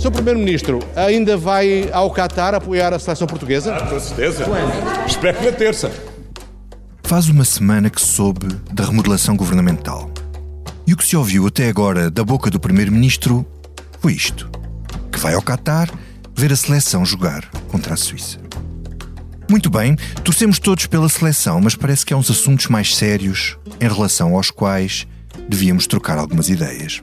[0.00, 0.12] Sr.
[0.12, 3.76] Primeiro-Ministro, ainda vai ao Qatar apoiar a seleção portuguesa?
[3.76, 4.46] Ah, com certeza.
[5.06, 5.92] Espero que na terça.
[7.02, 10.10] Faz uma semana que soube da remodelação governamental.
[10.86, 13.44] E o que se ouviu até agora da boca do Primeiro-Ministro
[14.00, 14.50] foi isto:
[15.12, 15.90] que vai ao Qatar
[16.34, 18.38] ver a seleção jogar contra a Suíça.
[19.50, 23.86] Muito bem, torcemos todos pela seleção, mas parece que há uns assuntos mais sérios em
[23.86, 25.06] relação aos quais
[25.46, 27.02] devíamos trocar algumas ideias.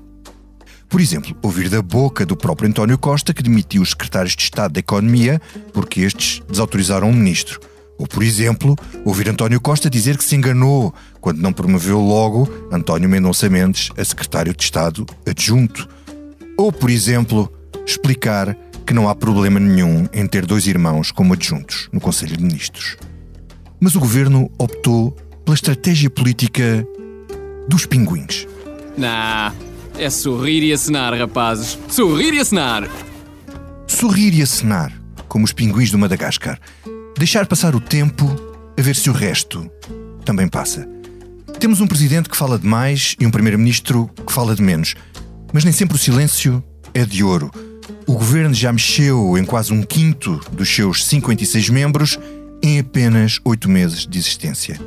[0.90, 4.74] Por exemplo, ouvir da boca do próprio António Costa que demitiu os secretários de Estado
[4.74, 5.42] da Economia
[5.74, 7.60] porque estes desautorizaram o ministro.
[7.98, 13.10] Ou, por exemplo, ouvir António Costa dizer que se enganou quando não promoveu logo António
[13.10, 15.90] Mendonça Mendes a secretário de Estado adjunto.
[16.56, 17.52] Ou, por exemplo,
[17.86, 22.44] explicar que não há problema nenhum em ter dois irmãos como adjuntos no Conselho de
[22.44, 22.96] Ministros.
[23.80, 25.12] Mas o governo optou
[25.44, 26.88] pela estratégia política
[27.68, 28.48] dos pinguins.
[28.98, 29.54] Nah,
[30.00, 31.78] é sorrir e acenar, rapazes.
[31.90, 32.88] Sorrir e acenar.
[33.88, 34.94] Sorrir e acenar,
[35.28, 36.60] como os pinguins do Madagascar.
[37.18, 38.26] Deixar passar o tempo
[38.78, 39.70] a ver se o resto
[40.24, 40.88] também passa.
[41.60, 44.96] Temos um presidente que fala de mais e um primeiro-ministro que fala de menos.
[45.52, 47.52] Mas nem sempre o silêncio é de ouro.
[48.06, 52.20] O governo já mexeu em quase um quinto dos seus 56 membros
[52.62, 54.80] em apenas oito meses de existência.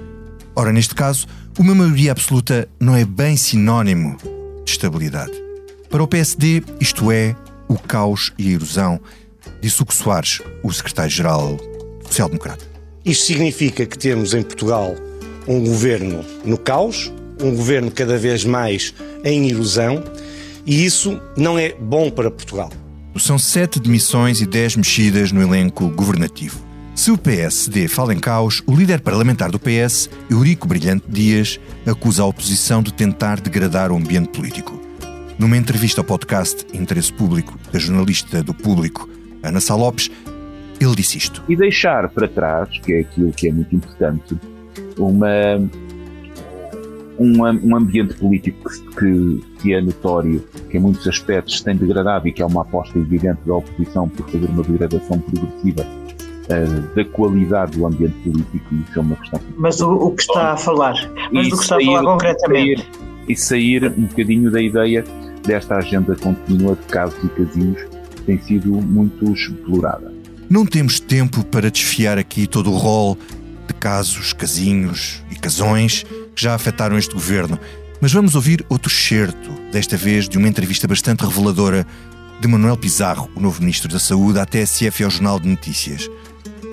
[0.54, 1.26] Ora, neste caso,
[1.58, 4.16] uma maioria absoluta não é bem sinónimo
[4.80, 5.32] estabilidade.
[5.90, 7.36] Para o PSD, isto é
[7.68, 8.98] o caos e a erosão,
[9.60, 11.58] disse Hugo Soares, o secretário-geral
[12.06, 12.64] social-democrata.
[13.04, 14.94] Isto significa que temos em Portugal
[15.46, 20.02] um governo no caos, um governo cada vez mais em erosão,
[20.64, 22.70] e isso não é bom para Portugal.
[23.16, 26.69] São sete demissões e dez mexidas no elenco governativo.
[27.00, 32.22] Se o PSD fala em caos, o líder parlamentar do PS, Eurico Brilhante Dias, acusa
[32.22, 34.78] a oposição de tentar degradar o ambiente político.
[35.38, 39.08] Numa entrevista ao podcast Interesse Público da jornalista do Público,
[39.42, 40.10] Ana Salopes,
[40.78, 41.42] ele disse isto.
[41.48, 44.38] E deixar para trás, que é aquilo que é muito importante,
[44.98, 45.56] uma,
[47.18, 48.68] um, ambiente político
[48.98, 52.98] que, que é notório, que em muitos aspectos tem degradado e que é uma aposta
[52.98, 55.99] evidente da oposição por fazer uma degradação progressiva
[56.94, 59.40] da qualidade do ambiente político, isso é uma questão.
[59.56, 60.94] Mas o, o que está a falar,
[61.32, 62.82] mas do que está sair, a falar concretamente.
[62.82, 65.04] Sair, e sair um bocadinho da ideia
[65.46, 67.80] desta agenda contínua de casos e casinhos
[68.16, 70.12] que tem sido muito explorada.
[70.48, 73.16] Não temos tempo para desfiar aqui todo o rol
[73.68, 77.58] de casos, casinhos e casões que já afetaram este governo,
[78.00, 81.86] mas vamos ouvir outro certo, desta vez de uma entrevista bastante reveladora
[82.40, 86.10] de Manuel Pizarro, o novo Ministro da Saúde, à TSF e ao Jornal de Notícias.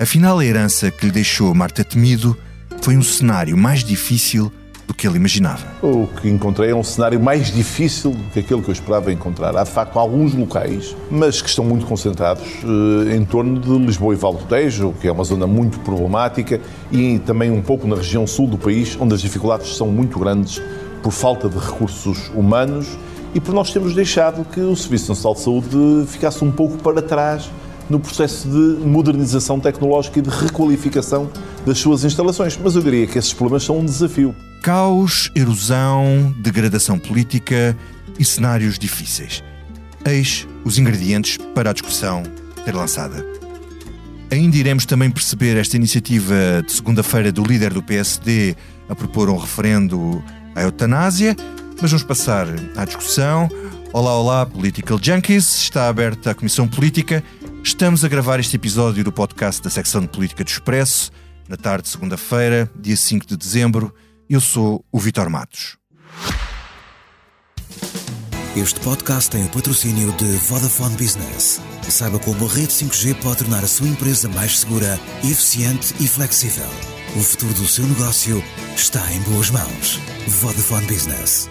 [0.00, 2.36] Afinal, a herança que lhe deixou Marta Temido
[2.80, 4.52] foi um cenário mais difícil
[4.86, 5.66] do que ele imaginava.
[5.82, 9.56] O que encontrei é um cenário mais difícil do que aquele que eu esperava encontrar.
[9.56, 14.14] Há de facto alguns locais, mas que estão muito concentrados eh, em torno de Lisboa
[14.14, 16.60] e Val do Tejo, que é uma zona muito problemática,
[16.92, 20.62] e também um pouco na região sul do país, onde as dificuldades são muito grandes
[21.02, 22.86] por falta de recursos humanos
[23.34, 27.02] e por nós termos deixado que o Serviço Nacional de Saúde ficasse um pouco para
[27.02, 27.50] trás
[27.88, 31.30] no processo de modernização tecnológica e de requalificação
[31.66, 32.58] das suas instalações.
[32.62, 34.34] Mas eu diria que esses problemas são um desafio.
[34.62, 37.76] Caos, erosão, degradação política
[38.18, 39.42] e cenários difíceis.
[40.04, 42.22] Eis os ingredientes para a discussão
[42.64, 43.24] ter lançada.
[44.30, 48.54] Ainda iremos também perceber esta iniciativa de segunda-feira do líder do PSD
[48.88, 50.22] a propor um referendo
[50.54, 51.34] à eutanásia,
[51.80, 53.48] mas vamos passar à discussão.
[53.90, 55.62] Olá, olá, Political Junkies.
[55.62, 57.24] Está aberta a Comissão Política.
[57.62, 61.10] Estamos a gravar este episódio do podcast da secção de Política do Expresso,
[61.48, 63.94] na tarde de segunda-feira, dia 5 de dezembro.
[64.28, 65.76] Eu sou o Vitor Matos.
[68.56, 71.60] Este podcast tem o patrocínio de Vodafone Business.
[71.88, 76.68] Saiba como a rede 5G pode tornar a sua empresa mais segura, eficiente e flexível.
[77.16, 78.42] O futuro do seu negócio
[78.76, 79.98] está em boas mãos.
[80.26, 81.48] Vodafone Business.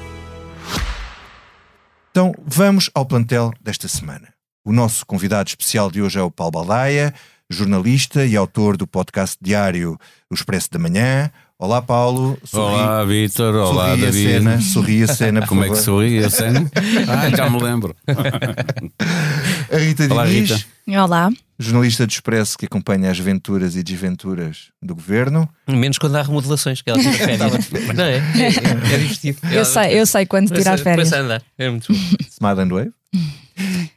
[2.12, 4.37] Então, vamos ao plantel desta semana.
[4.68, 7.14] O nosso convidado especial de hoje é o Paulo Baldaia,
[7.50, 9.98] jornalista e autor do podcast diário
[10.30, 11.32] O Expresso da Manhã.
[11.58, 12.38] Olá, Paulo.
[12.44, 13.56] Sorri, olá, Vitor.
[13.56, 14.28] Olá, sorri David.
[14.28, 15.74] A cena, sorri a cena, por Como favor.
[15.74, 16.70] é que sorri a cena?
[17.08, 17.96] Ah, já me lembro.
[19.72, 21.02] a Rita olá, Diniz, Rita.
[21.02, 21.30] Olá.
[21.58, 25.48] jornalista do Expresso que acompanha as aventuras e desventuras do governo.
[25.66, 27.70] Menos quando há remodelações, que ela tira férias.
[27.96, 28.18] não é?
[28.18, 29.40] É, é, é divertido.
[29.50, 31.10] Eu sei, eu sei quando tirar férias.
[31.10, 31.42] Começa a andar.
[31.58, 32.00] É muito bom.
[32.30, 32.92] Smile and Wave.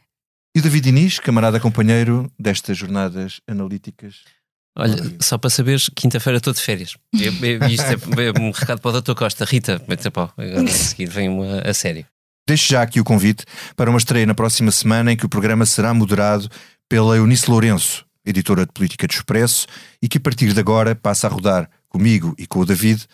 [0.55, 4.23] E o David Diniz, camarada companheiro destas jornadas analíticas.
[4.77, 6.97] Olha, só para saberes, quinta-feira estou de férias.
[7.13, 9.13] Eu, eu, isto é, é um recado para o Dr.
[9.13, 9.45] Costa.
[9.45, 10.33] Rita, mete a pau.
[10.37, 12.05] Agora a seguir vem uma a sério.
[12.47, 13.45] Deixo já aqui o convite
[13.75, 16.49] para uma estreia na próxima semana em que o programa será moderado
[16.89, 19.67] pela Eunice Lourenço, editora de política do Expresso,
[20.01, 23.05] e que a partir de agora passa a rodar comigo e com o David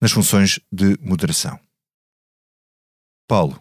[0.00, 1.58] nas funções de moderação.
[3.28, 3.58] Paulo,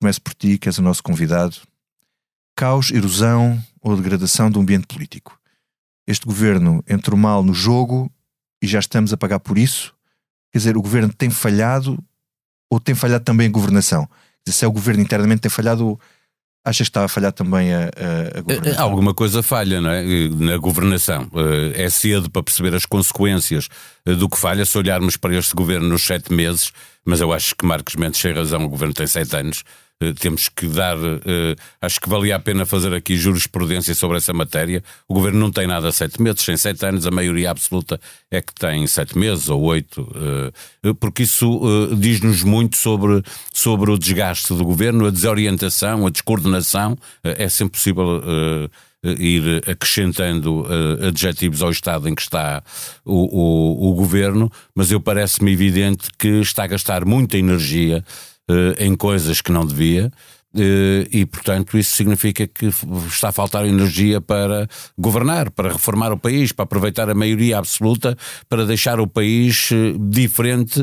[0.00, 1.56] começo por ti, que és o nosso convidado.
[2.58, 5.38] Caos, erosão ou degradação do ambiente político?
[6.08, 8.10] Este governo entrou mal no jogo
[8.60, 9.94] e já estamos a pagar por isso?
[10.50, 11.96] Quer dizer, o governo tem falhado
[12.68, 14.08] ou tem falhado também a governação?
[14.44, 16.00] Se é o governo internamente tem falhado,
[16.64, 18.82] achas que está a falhar também a, a, a governação?
[18.82, 20.02] Alguma coisa falha, não é?
[20.28, 21.30] Na governação.
[21.32, 23.68] Eh, é cedo para perceber as consequências
[24.04, 26.72] eh, do que falha se olharmos para este governo nos sete meses,
[27.04, 29.87] mas eu acho que Marcos Mendes tem razão, o governo tem sete anos eh,
[30.20, 30.96] temos que dar.
[30.96, 34.82] Uh, acho que valia a pena fazer aqui jurisprudência sobre essa matéria.
[35.08, 38.00] O governo não tem nada a sete meses, tem sete anos, a maioria absoluta
[38.30, 43.22] é que tem sete meses ou oito, uh, porque isso diz-nos muito sobre,
[43.52, 46.96] sobre o desgaste do governo, a desorientação, a descoordenação.
[47.22, 48.22] é sempre possível.
[49.04, 52.62] ir acrescentando uh, adjetivos ao estado em que está
[53.04, 58.04] o, o, o governo, mas eu parece-me evidente que está a gastar muita energia
[58.78, 60.10] em coisas que não devia.
[60.54, 62.66] Uh, e, portanto, isso significa que
[63.06, 64.66] está a faltar energia para
[64.98, 68.16] governar, para reformar o país, para aproveitar a maioria absoluta,
[68.48, 70.82] para deixar o país uh, diferente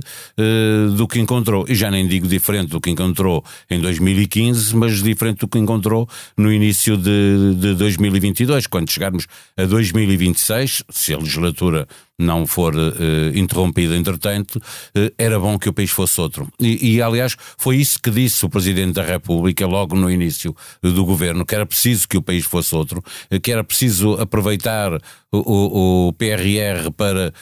[0.95, 1.65] do que encontrou.
[1.67, 6.07] E já nem digo diferente do que encontrou em 2015, mas diferente do que encontrou
[6.37, 8.67] no início de, de 2022.
[8.67, 9.25] Quando chegarmos
[9.57, 12.89] a 2026, se a legislatura não for uh,
[13.33, 16.47] interrompida entretanto, uh, era bom que o país fosse outro.
[16.59, 21.05] E, e, aliás, foi isso que disse o Presidente da República logo no início do
[21.05, 24.93] governo, que era preciso que o país fosse outro, uh, que era preciso aproveitar
[25.31, 27.33] o, o, o PRR para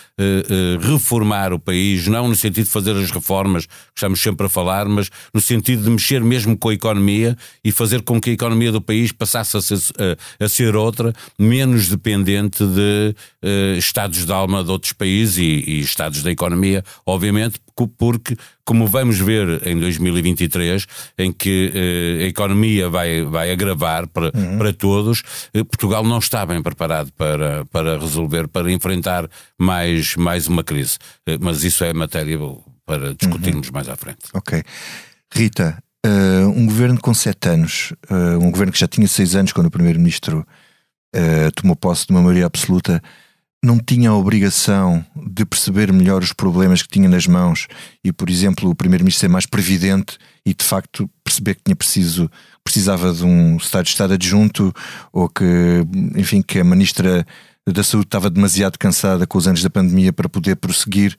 [0.82, 4.88] reformar o país, não no sentido de fazer as reformas que estamos sempre a falar,
[4.88, 8.72] mas no sentido de mexer mesmo com a economia e fazer com que a economia
[8.72, 9.78] do país passasse a ser,
[10.40, 13.16] a ser outra, menos dependente de
[13.78, 17.60] estados de alma de outros países e, e estados da economia, obviamente,
[17.98, 20.86] porque, como vamos ver em 2023,
[21.18, 24.58] em que eh, a economia vai, vai agravar para, uhum.
[24.58, 25.24] para todos,
[25.54, 29.28] eh, Portugal não está bem preparado para, para resolver, para enfrentar
[29.58, 30.98] mais, mais uma crise.
[31.26, 32.38] Eh, mas isso é matéria
[32.86, 33.74] para discutirmos uhum.
[33.74, 34.20] mais à frente.
[34.34, 34.62] Ok.
[35.34, 39.52] Rita, uh, um governo com sete anos, uh, um governo que já tinha seis anos
[39.52, 40.46] quando o Primeiro-Ministro
[41.16, 43.02] uh, tomou posse de uma maioria absoluta,
[43.64, 47.68] não tinha a obrigação de perceber melhor os problemas que tinha nas mãos
[48.04, 52.30] e, por exemplo, o primeiro-ministro ser mais previdente e de facto perceber que tinha preciso
[52.62, 54.74] precisava de um estado de estado adjunto
[55.14, 55.46] ou que,
[56.16, 57.26] enfim, que a ministra
[57.66, 61.16] da saúde estava demasiado cansada com os anos da pandemia para poder prosseguir.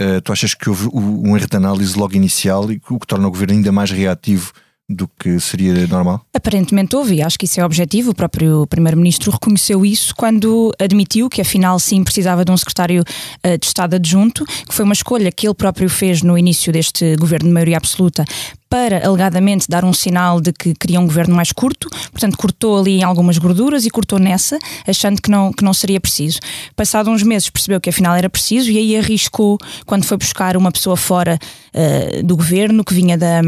[0.00, 3.26] Uh, tu achas que houve um erro de análise logo inicial e o que torna
[3.26, 4.52] o governo ainda mais reativo
[4.88, 6.22] do que seria normal?
[6.32, 8.12] Aparentemente houve, e acho que isso é objetivo.
[8.12, 13.58] O próprio Primeiro-Ministro reconheceu isso quando admitiu que, afinal, sim, precisava de um secretário uh,
[13.58, 17.48] de Estado adjunto, que foi uma escolha que ele próprio fez no início deste governo
[17.48, 18.24] de maioria absoluta
[18.70, 22.98] para alegadamente dar um sinal de que queria um governo mais curto, portanto cortou ali
[22.98, 26.38] em algumas gorduras e cortou nessa, achando que não, que não seria preciso.
[26.76, 29.56] Passado uns meses percebeu que afinal era preciso e aí arriscou
[29.86, 31.38] quando foi buscar uma pessoa fora
[31.74, 33.40] uh, do governo que vinha da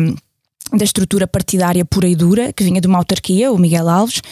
[0.73, 4.23] da estrutura partidária pura e dura, que vinha de uma autarquia, o Miguel Alves,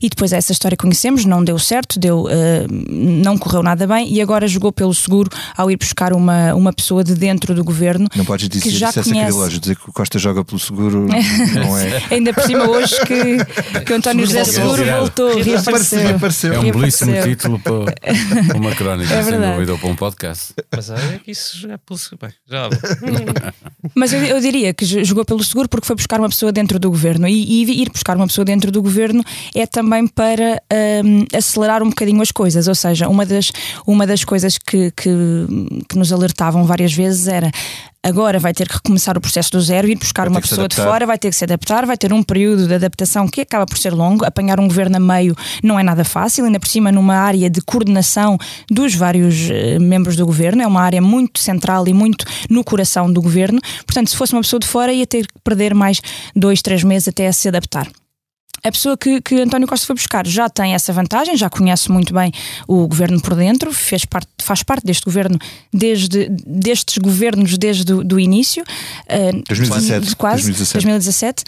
[0.00, 2.28] e depois essa história conhecemos, não deu certo, deu, uh,
[2.68, 7.02] não correu nada bem, e agora jogou pelo seguro ao ir buscar uma, uma pessoa
[7.02, 8.08] de dentro do governo.
[8.14, 9.58] Não podes dizer que já isso conhece...
[9.58, 11.06] dizer que o Costa joga pelo seguro,
[11.54, 12.02] não é?
[12.10, 16.00] Ainda por cima hoje que, que o António José Seguro voltou, reapareceu.
[16.00, 16.52] reapareceu.
[16.52, 20.54] É um belíssimo título para uma crónica, é sem dúvida, ou para um podcast.
[20.74, 22.18] Mas é que isso já é pelo seguro.
[22.22, 22.68] Bem, já
[23.94, 26.90] Mas eu, eu diria que jogou pelo seguro porque foi buscar uma pessoa dentro do
[26.90, 27.26] governo.
[27.26, 30.62] E, e ir buscar uma pessoa dentro do governo é também para
[31.04, 32.68] um, acelerar um bocadinho as coisas.
[32.68, 33.50] Ou seja, uma das,
[33.86, 35.10] uma das coisas que, que,
[35.88, 37.50] que nos alertavam várias vezes era
[38.02, 41.06] agora vai ter que recomeçar o processo do zero, ir buscar uma pessoa de fora,
[41.06, 43.92] vai ter que se adaptar, vai ter um período de adaptação que acaba por ser
[43.92, 44.24] longo.
[44.24, 47.60] Apanhar um governo a meio não é nada fácil, ainda por cima numa área de
[47.60, 48.38] coordenação
[48.70, 53.12] dos vários uh, membros do governo, é uma área muito central e muito no coração
[53.12, 53.60] do governo.
[53.84, 56.00] Portanto, se fosse uma pessoa de fora, ia ter que perder mais
[56.34, 57.88] dois, três meses até se adaptar
[58.62, 62.12] a pessoa que, que António Costa foi buscar já tem essa vantagem, já conhece muito
[62.12, 62.32] bem
[62.66, 65.38] o governo por dentro, fez parte, faz parte deste governo
[65.72, 68.62] desde destes governos desde o início.
[69.04, 70.16] Uh, 2017.
[70.16, 70.72] Quase, 2017.
[70.72, 71.44] 2017.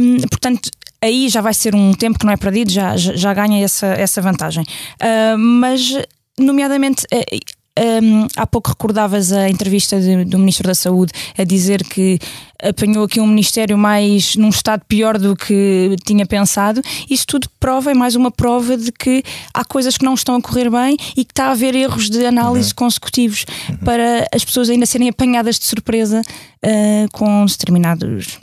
[0.00, 3.34] Um, portanto, aí já vai ser um tempo que não é perdido, já, já, já
[3.34, 4.64] ganha essa, essa vantagem.
[4.64, 5.92] Uh, mas,
[6.38, 7.57] nomeadamente, uh,
[8.02, 12.18] um, há pouco recordavas a entrevista de, do Ministro da Saúde a dizer que
[12.62, 16.82] apanhou aqui um Ministério mais num estado pior do que tinha pensado.
[17.08, 19.22] Isso tudo prova, é mais uma prova de que
[19.54, 22.24] há coisas que não estão a correr bem e que está a haver erros de
[22.26, 22.76] análise uhum.
[22.76, 23.76] consecutivos uhum.
[23.78, 28.38] para as pessoas ainda serem apanhadas de surpresa uh, com determinados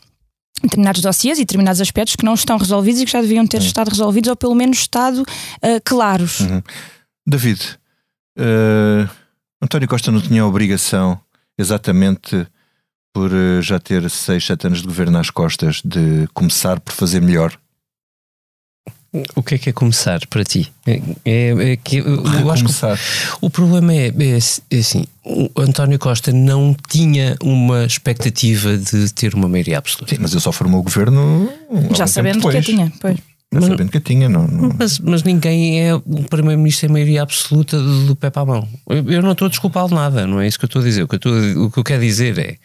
[0.63, 3.68] determinados dossiês e determinados aspectos que não estão resolvidos e que já deviam ter uhum.
[3.68, 6.39] estado resolvidos ou pelo menos estado uh, claros.
[6.39, 6.62] Uhum.
[7.27, 7.62] David,
[8.38, 9.10] uh,
[9.65, 11.19] António Costa não tinha a obrigação,
[11.57, 12.48] exatamente
[13.12, 17.19] por uh, já ter 6, 7 anos de governo às costas, de começar por fazer
[17.19, 17.57] melhor?
[19.34, 20.72] O que é que é começar para ti?
[20.86, 23.00] É, é, é que, eu começar.
[23.41, 24.38] o problema é, é,
[24.69, 30.13] é, assim: o António Costa não tinha uma expectativa de ter uma maioria absoluta.
[30.13, 31.50] Sim, mas eu só formou o governo.
[31.95, 33.17] Já sabendo que a tinha, pois.
[33.54, 34.48] Já sabendo que tinha, não.
[34.48, 34.75] não...
[34.78, 38.68] Mas, mas, ninguém é o Primeiro-Ministro em maioria absoluta do, do pé para a mão.
[38.90, 41.04] Eu, eu não estou a desculpá-lo nada, não é isso que eu estou a dizer.
[41.04, 42.58] O que eu, estou, o que eu quero dizer é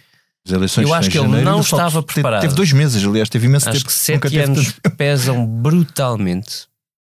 [0.47, 2.43] as eleições Eu acho que ele não estava preparado.
[2.43, 3.87] Teve dois meses, aliás, teve imenso acho tempo.
[3.87, 6.69] que sete anos pesam brutalmente.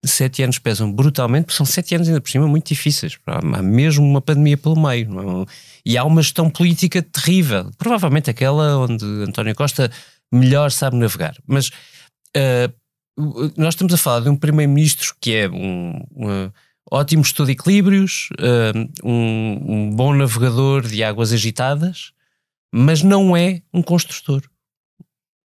[0.05, 3.17] Sete anos pesam brutalmente, porque são sete anos ainda por cima muito difíceis.
[3.25, 5.09] Há mesmo uma pandemia pelo meio.
[5.43, 5.45] É?
[5.85, 7.69] E há uma gestão política terrível.
[7.77, 9.91] Provavelmente aquela onde António Costa
[10.31, 11.35] melhor sabe navegar.
[11.45, 12.71] Mas uh,
[13.57, 16.51] nós estamos a falar de um primeiro-ministro que é um, um
[16.91, 22.13] ótimo gestor de equilíbrios, uh, um, um bom navegador de águas agitadas
[22.71, 24.43] mas não é um construtor.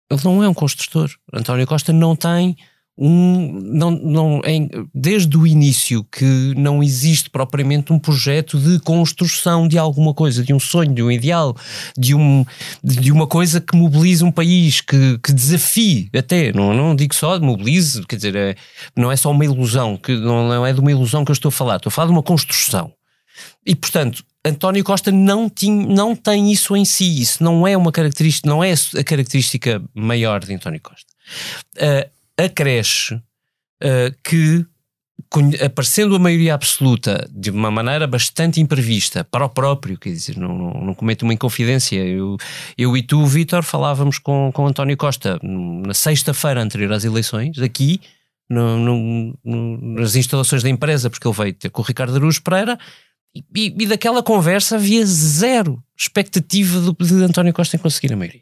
[0.10, 1.12] Ele não é um construtor.
[1.32, 2.58] António Costa não tem
[3.00, 3.60] um.
[3.64, 4.60] Não, não, é,
[4.94, 10.54] desde o início que não existe propriamente um projeto de construção de alguma coisa, de
[10.54, 11.56] um sonho, de um ideal,
[11.98, 12.46] de, um,
[12.84, 16.52] de uma coisa que mobilize um país, que, que desafie até.
[16.52, 18.56] Não, não digo só mobilize, quer dizer, é,
[18.96, 21.50] não é só uma ilusão, que não, não é de uma ilusão que eu estou
[21.50, 22.92] a falar, estou a falar de uma construção.
[23.66, 27.22] E, portanto, António Costa não, tinha, não tem isso em si.
[27.22, 31.08] Isso não é uma característica, não é a característica maior de António Costa.
[31.78, 34.66] Uh, acresce uh, que,
[35.64, 40.58] aparecendo a maioria absoluta de uma maneira bastante imprevista para o próprio, quer dizer, não,
[40.58, 41.98] não, não cometo uma inconfidência.
[41.98, 42.38] Eu,
[42.78, 48.02] eu e tu, Vítor, falávamos com, com António Costa na sexta-feira anterior às eleições, aqui.
[48.52, 52.40] No, no, no, nas instalações da empresa, porque ele veio ter com o Ricardo Aruz
[52.40, 52.80] Pereira,
[53.36, 53.44] e,
[53.80, 58.42] e, daquela conversa havia zero expectativa de, de António Costa em conseguir a maioria.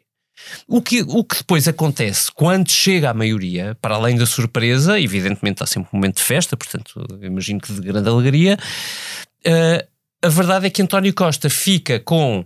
[0.66, 5.62] O que, o que depois acontece quando chega à maioria, para além da surpresa, evidentemente
[5.62, 8.58] há sempre um momento de festa, portanto, imagino que de grande alegria,
[9.46, 9.88] uh,
[10.22, 12.44] a verdade é que António Costa fica com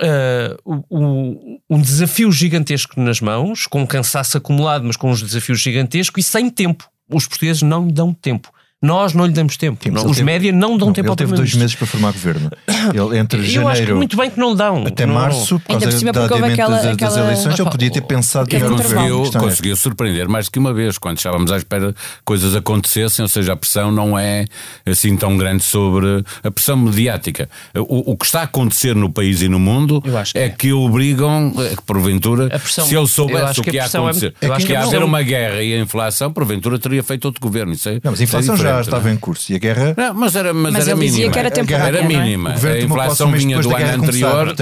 [0.00, 5.54] uh, um, um desafio gigantesco nas mãos, com um cansaço acumulado, mas com um desafio
[5.54, 6.88] gigantesco e sem tempo.
[7.08, 8.50] Os portugueses não lhe dão tempo.
[8.86, 9.82] Nós não lhe damos tempo.
[9.82, 12.12] Sim, não, os teve, média não dão não, tempo ele teve dois meses para formar
[12.12, 12.50] governo.
[12.68, 13.68] Ele, entre eu janeiro.
[13.68, 14.84] acho que muito bem que não lhe dão.
[14.86, 17.10] Até março, por causa da aquela, das, aquela...
[17.10, 20.58] das eleições, ele podia ter pensado que era conseguiu, é conseguiu surpreender mais do que
[20.58, 24.44] uma vez, quando estávamos à espera que coisas acontecessem, ou seja, a pressão não é
[24.84, 27.48] assim tão grande sobre a pressão mediática.
[27.74, 30.72] O, o que está a acontecer no país e no mundo que é, é, que
[30.72, 34.66] obrigam, que porventura, pressão, se ele soubesse o que, que ia é acontecer, é, que,
[34.66, 37.72] que ia haver uma guerra e a inflação, porventura teria feito outro governo.
[37.72, 39.94] Isso é, não, mas a inflação já estava em curso e a guerra.
[39.96, 41.32] Não, mas era, mas, mas era mínima.
[41.32, 42.54] Que era, era mínima.
[42.54, 42.72] É?
[42.72, 44.54] A inflação vinha do ano anterior.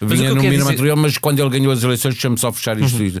[0.00, 0.72] Vinha no mínimo dizer...
[0.72, 3.00] anterior, mas quando ele ganhou as eleições, deixa-me só fechar isto.
[3.00, 3.18] Uhum.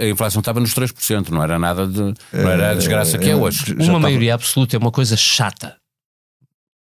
[0.00, 2.00] A inflação estava nos 3%, não era nada de.
[2.32, 3.74] Não era a desgraça que é hoje.
[3.78, 5.76] Uma maioria absoluta é uma coisa chata.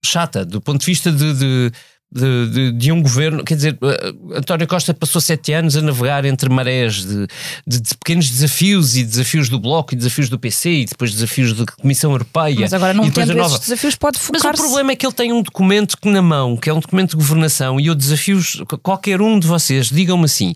[0.06, 1.72] Chata, do ponto de vista de, de
[2.12, 6.26] de, de, de, um governo, quer dizer, uh, António Costa passou sete anos a navegar
[6.26, 7.28] entre marés de,
[7.68, 11.66] de, pequenos desafios e desafios do Bloco e desafios do PC e depois desafios da
[11.66, 12.62] Comissão Europeia.
[12.62, 13.50] Mas agora não tendo nova...
[13.50, 16.58] esses desafios pode focar Mas o problema é que ele tem um documento na mão,
[16.58, 18.40] que é um documento de governação e eu desafio
[18.82, 20.56] qualquer um de vocês, digam-me assim,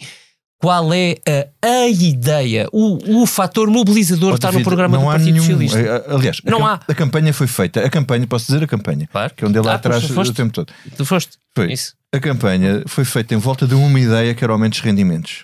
[0.64, 5.26] qual é a, a ideia, o, o fator mobilizador que está no programa do Partido
[5.26, 5.78] nenhum, Socialista.
[5.78, 6.80] Eh, aliás, não a, há.
[6.88, 9.34] a campanha foi feita, a campanha, posso dizer a campanha, claro.
[9.36, 10.72] que é onde ele ah, atrás o tempo todo.
[10.96, 11.34] Tu foste.
[11.54, 11.74] Foi.
[11.74, 11.96] Isso.
[12.14, 15.44] A campanha foi feita em volta de uma ideia que era aumento dos rendimentos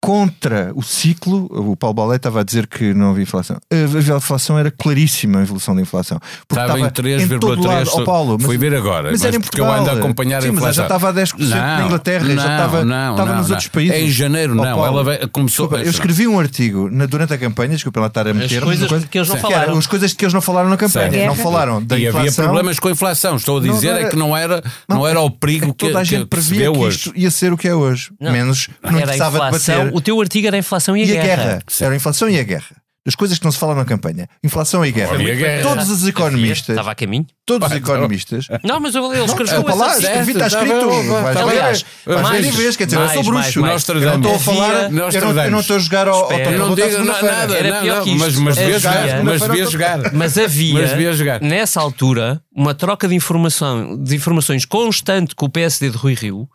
[0.00, 3.58] contra o ciclo, o Paulo Balé estava a dizer que não havia inflação.
[3.70, 6.20] A inflação era claríssima, a evolução da inflação.
[6.46, 7.88] Porque estava, em 3,3.
[7.92, 9.10] Oh, Paulo, Fui ver agora.
[9.10, 9.74] Mas, mas era em Portugal.
[9.74, 10.68] eu ando a acompanhar Sim, a inflação.
[10.68, 13.68] Mas já estava a 10% não, na Inglaterra, não, já estava, não, estava nos outros
[13.68, 13.94] países.
[13.94, 14.76] É em janeiro, oh, não.
[14.76, 15.66] Paulo, ela começou.
[15.66, 18.58] Desculpa, eu escrevi um artigo na, durante a campanha, desculpa ela estar a meter.
[18.58, 19.42] As coisas coisa, que eles não Sim.
[19.42, 19.78] falaram.
[19.78, 21.26] As coisas que eles não falaram na campanha.
[21.26, 22.20] Não falaram da e inflação.
[22.20, 23.36] havia problemas com a inflação.
[23.36, 26.26] Estou a dizer é que não era, não era o perigo que toda a gente
[26.26, 28.10] previa que isto ia ser o que é hoje.
[28.20, 29.87] Menos não precisava debater.
[29.92, 31.22] O teu artigo era inflação e a, e guerra.
[31.22, 31.62] a guerra.
[31.80, 32.76] Era a inflação e a guerra.
[33.06, 35.62] as coisas que não se falam na campanha, inflação e guerra, a guerra.
[35.62, 37.26] todos os economistas, Estava a caminho?
[37.46, 40.88] todos os economistas, Não, mas eu, ele escreveu é para lá, escrevi, está escrito.
[42.06, 43.60] ver Mais, em vez, quer dizer, eu mais, sou bruxo.
[43.60, 43.88] mais, mais.
[43.88, 46.38] Eu não estou a falar, nós eu não, eu não estou a jogar ao, ao.
[46.38, 48.18] Eu não digo nada, Era pior não, que isto.
[48.20, 50.12] mas, mas devia Havia- jogar, mas devia eu jogar.
[50.12, 51.40] Mas havia, Mas devia jogar.
[51.40, 56.48] nessa altura, uma troca de, informação, de informações constante com o PSD de Rui Rio,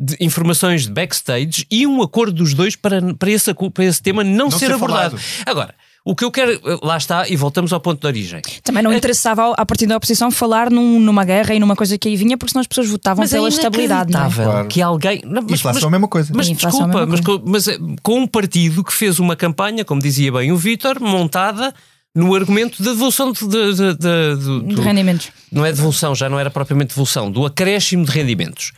[0.00, 4.22] de informações de backstage e um acordo dos dois para, para, esse, para esse tema
[4.22, 5.18] não, ser, ser abordado.
[5.18, 5.44] falado.
[5.46, 5.74] Agora,
[6.04, 8.40] o que eu quero, lá está, e voltamos ao ponto de origem.
[8.62, 11.98] Também não interessava ao- à partida da oposição falar num- numa guerra e numa coisa
[11.98, 14.12] que aí vinha, porque senão as pessoas votavam Mas é pela estabilidade.
[14.12, 14.30] Não é?
[14.30, 14.68] Claro.
[14.68, 15.20] que alguém.
[15.24, 16.32] Não, mas, Inflação mas- é a mesma coisa.
[16.34, 18.92] Mas A inflação é a desculpa, mesma mas, com, mas eh, com um partido que
[18.92, 21.74] fez uma campanha, como dizia bem o Vítor, montada
[22.14, 25.28] no argumento da devolução de, de- de- de- do- De do- rendimentos.
[25.52, 28.72] não é devolução, já não era propriamente devolução, do acréscimo de rendimentos.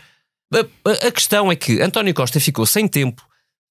[0.52, 3.22] A, a- questão é que António Costa ficou sem tempo,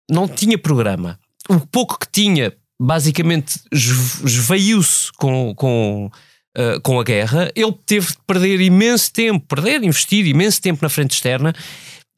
[0.10, 1.20] não tinha programa.
[1.50, 6.10] O pouco que tinha, basicamente, esv- esvaiu-se com, com,
[6.56, 7.52] ah, com a guerra.
[7.56, 11.54] Ele teve de perder imenso tempo, perder, investir imenso tempo na frente externa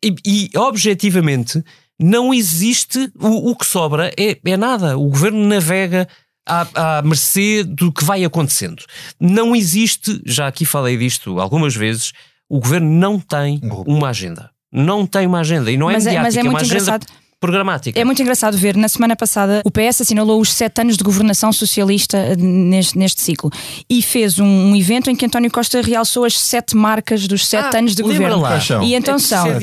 [0.03, 1.63] e, e, objetivamente,
[1.99, 3.11] não existe.
[3.19, 4.97] O, o que sobra é, é nada.
[4.97, 6.07] O governo navega
[6.47, 8.83] à, à mercê do que vai acontecendo.
[9.19, 12.11] Não existe, já aqui falei disto algumas vezes,
[12.51, 14.49] o governo não tem uma agenda.
[14.69, 15.71] Não tem uma agenda.
[15.71, 17.05] E não é Mas é- mediática, mas é uma muito agenda engraçado.
[17.39, 17.99] programática.
[17.99, 21.51] É muito engraçado ver, na semana passada, o PS assinalou os sete anos de governação
[21.53, 23.49] socialista eh, neste, neste ciclo
[23.89, 27.75] e fez um, um evento em que António Costa realçou as sete marcas dos sete
[27.75, 28.39] Ah, anos de governo.
[28.41, 28.59] lá.
[28.83, 29.59] E então É são é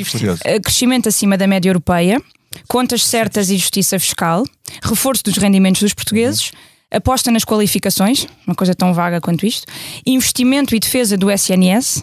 [0.55, 2.21] eh, crescimento acima da média europeia,
[2.67, 4.45] contas certas e justiça fiscal,
[4.83, 6.53] reforço dos rendimentos dos portuguses.
[6.91, 9.67] Aposta nas qualificações, uma coisa tão vaga quanto isto,
[10.07, 12.03] investimento e defesa do SNS,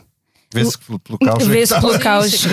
[0.64, 1.44] Vê-se pelo, caos.
[1.46, 2.00] Vê-se que pelo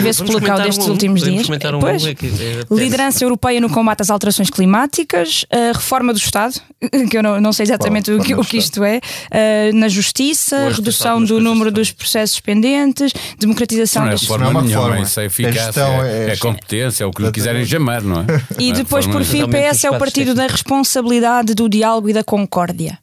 [0.02, 1.48] vê-se Vamos pelo caos destes um, últimos dias.
[1.48, 2.04] um Pois.
[2.04, 6.54] é é, Liderança europeia no combate às alterações climáticas, a reforma do Estado,
[7.10, 8.18] que eu não, não sei exatamente Qual?
[8.18, 11.90] o, que, Reforma o que isto é, eh, na justiça, Hoje redução do número dos
[11.90, 15.04] processos pendentes, democratização Não é das forma não é uma nenhuma, reforma.
[15.06, 18.26] isso é eficácia, é, é- é competência, é o que lhe quiserem chamar, não é?
[18.58, 22.08] E é depois, forma por fim, o PS é o partido da responsabilidade, do diálogo
[22.08, 22.98] e da concórdia.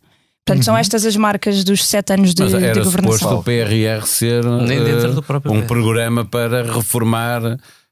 [0.50, 3.40] Portanto, são estas as marcas dos sete anos de, Mas de era suposto governação.
[3.40, 7.42] o PRR ser Nem dentro eh, do próprio um programa para reformar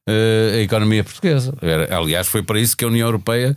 [0.08, 1.54] eh, a economia portuguesa.
[1.62, 3.56] Era- aliás, foi para isso que a União Europeia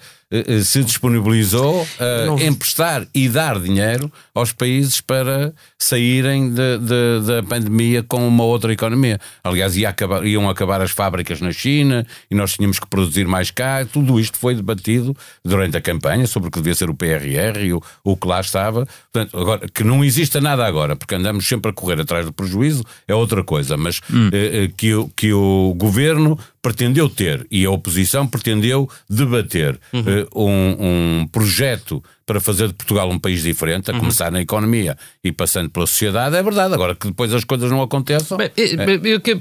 [0.65, 7.43] se disponibilizou a Não- emprestar e dar dinheiro aos países para saírem de- de- da
[7.43, 9.19] pandemia com uma outra economia.
[9.43, 13.51] Aliás, ia acabar- iam acabar as fábricas na China e nós tínhamos que produzir mais
[13.51, 13.85] cá.
[13.85, 17.73] Tudo isto foi debatido durante a campanha sobre o que devia ser o PRR e
[17.73, 18.87] o, o que lá estava.
[19.13, 22.85] Portanto, agora, que não exista nada agora, porque andamos sempre a correr atrás do prejuízo,
[23.09, 23.77] é outra coisa.
[23.77, 24.01] Mas
[24.33, 30.20] eh, eh, que, o- que o governo pretendeu ter e a oposição pretendeu debater eh,
[30.35, 35.33] um, um projeto para fazer de Portugal um país diferente, a começar na economia e
[35.33, 36.73] passando pela sociedade, é verdade.
[36.75, 38.39] Agora que depois as coisas não aconteçam.
[38.39, 39.41] Bem, eu- eu que-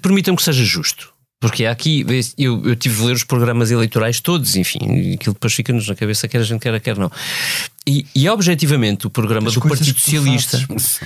[0.00, 1.12] Permitam-me que seja justo.
[1.40, 2.04] Porque aqui,
[2.36, 4.78] eu, eu tive de ler os programas eleitorais todos, enfim,
[5.14, 7.10] aquilo depois fica-nos na cabeça, quer a gente queira, quer não.
[7.88, 11.00] E, e objetivamente o programa As do Partido Socialista, fazes.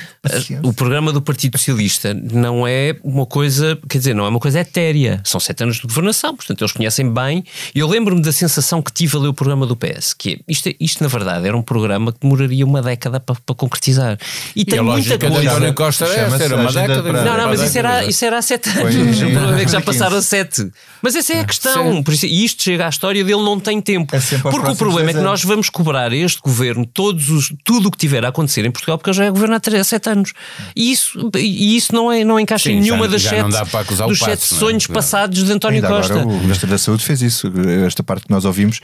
[0.50, 4.40] eh, o programa do Partido Socialista não é uma coisa, quer dizer, não é uma
[4.40, 5.20] coisa etérea.
[5.24, 7.44] São sete anos de governação, portanto eles conhecem bem.
[7.72, 10.38] E eu lembro-me da sensação que tive a ler o programa do PS, que é,
[10.48, 14.18] isto, isto na verdade era um programa que demoraria uma década para, para concretizar.
[14.56, 15.50] E, E tem a muita coisa.
[15.50, 17.02] António Costa era uma década.
[17.02, 18.94] para- Não, não, mas isso era, isso era há sete anos.
[18.94, 19.84] O problema é que já 2015.
[19.84, 20.68] passaram sete.
[21.00, 22.02] Mas essa é a questão.
[22.24, 24.14] E isto chega à história dele, não tem tempo.
[24.16, 27.88] É porque o problema é que nós vamos cobrar a este governo todos os, tudo
[27.88, 30.32] o que tiver a acontecer em Portugal, porque ele já é governo há sete anos.
[30.74, 33.42] E isso, e isso não, é, não encaixa Sim, em nenhuma já- das já sete,
[33.48, 34.58] dos passo, sete é?
[34.58, 34.94] sonhos Não.
[34.94, 36.14] passados de António Ainda Costa.
[36.20, 37.52] Agora, o Ministro da Saúde fez isso.
[37.86, 38.80] Esta parte que nós ouvimos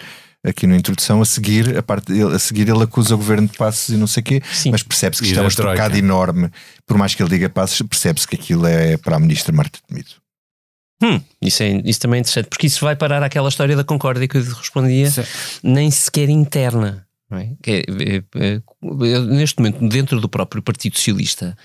[0.46, 3.56] aqui na introdução, a seguir, a, parte, ele- a seguir ele acusa o governo de
[3.58, 4.70] passos e não sei o quê, Sim.
[4.70, 6.48] mas percebe-se que E isto é da uma estocada enorme.
[6.86, 10.10] Por mais que ele diga passos, percebe-se que aquilo é para a Ministra Marta Temido.
[11.02, 14.26] Hum, isso, é, isso também é interessante, porque isso vai parar àquela história da concórdia
[14.26, 15.22] que eu respondia, Sim.
[15.62, 17.06] nem sequer interna.
[17.66, 21.56] É- é- é- é- neste momento, dentro do próprio Partido Socialista,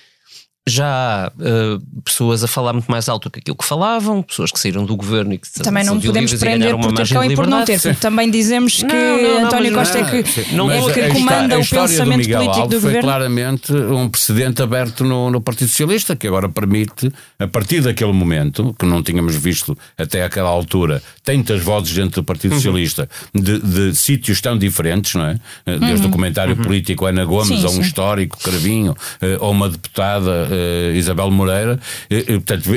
[0.65, 0.85] já
[1.25, 4.57] há eh, pessoas a falar muito mais alto do que aquilo que falavam, pessoas que
[4.57, 7.65] saíram do governo e que Também não podemos prender por ter cão e por não
[7.65, 10.55] ter, porque também dizemos que Não, não, não, António Costa é Ah, que, sim.
[10.55, 13.01] não é que comanda o história do pensamento Miguel político Alves do foi governo.
[13.09, 18.73] claramente um precedente aberto no, no Partido Socialista, que agora permite, a partir daquele momento,
[18.79, 23.95] que não tínhamos visto até aquela altura, tantas vozes dentro do Partido Socialista de, de
[23.95, 25.35] sítios tão diferentes, não é?
[25.65, 27.81] Desde o comentário político Ana Gomes Sim, a um sim.
[27.81, 31.79] histórico Cravinho, eh, ou uma deputada uh, Isabel Moreira.
[32.09, 32.69] E, portanto,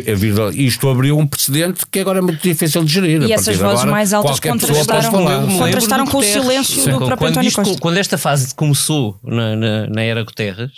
[0.55, 3.23] isto abriu um precedente que agora é muito difícil de gerir.
[3.23, 5.11] E essas vozes agora, mais altas contrastaram,
[5.59, 6.91] contrastaram com o silêncio Sim.
[6.93, 7.79] do próprio quando António Costa.
[7.81, 10.71] Quando esta fase começou na, na, na era Guterres,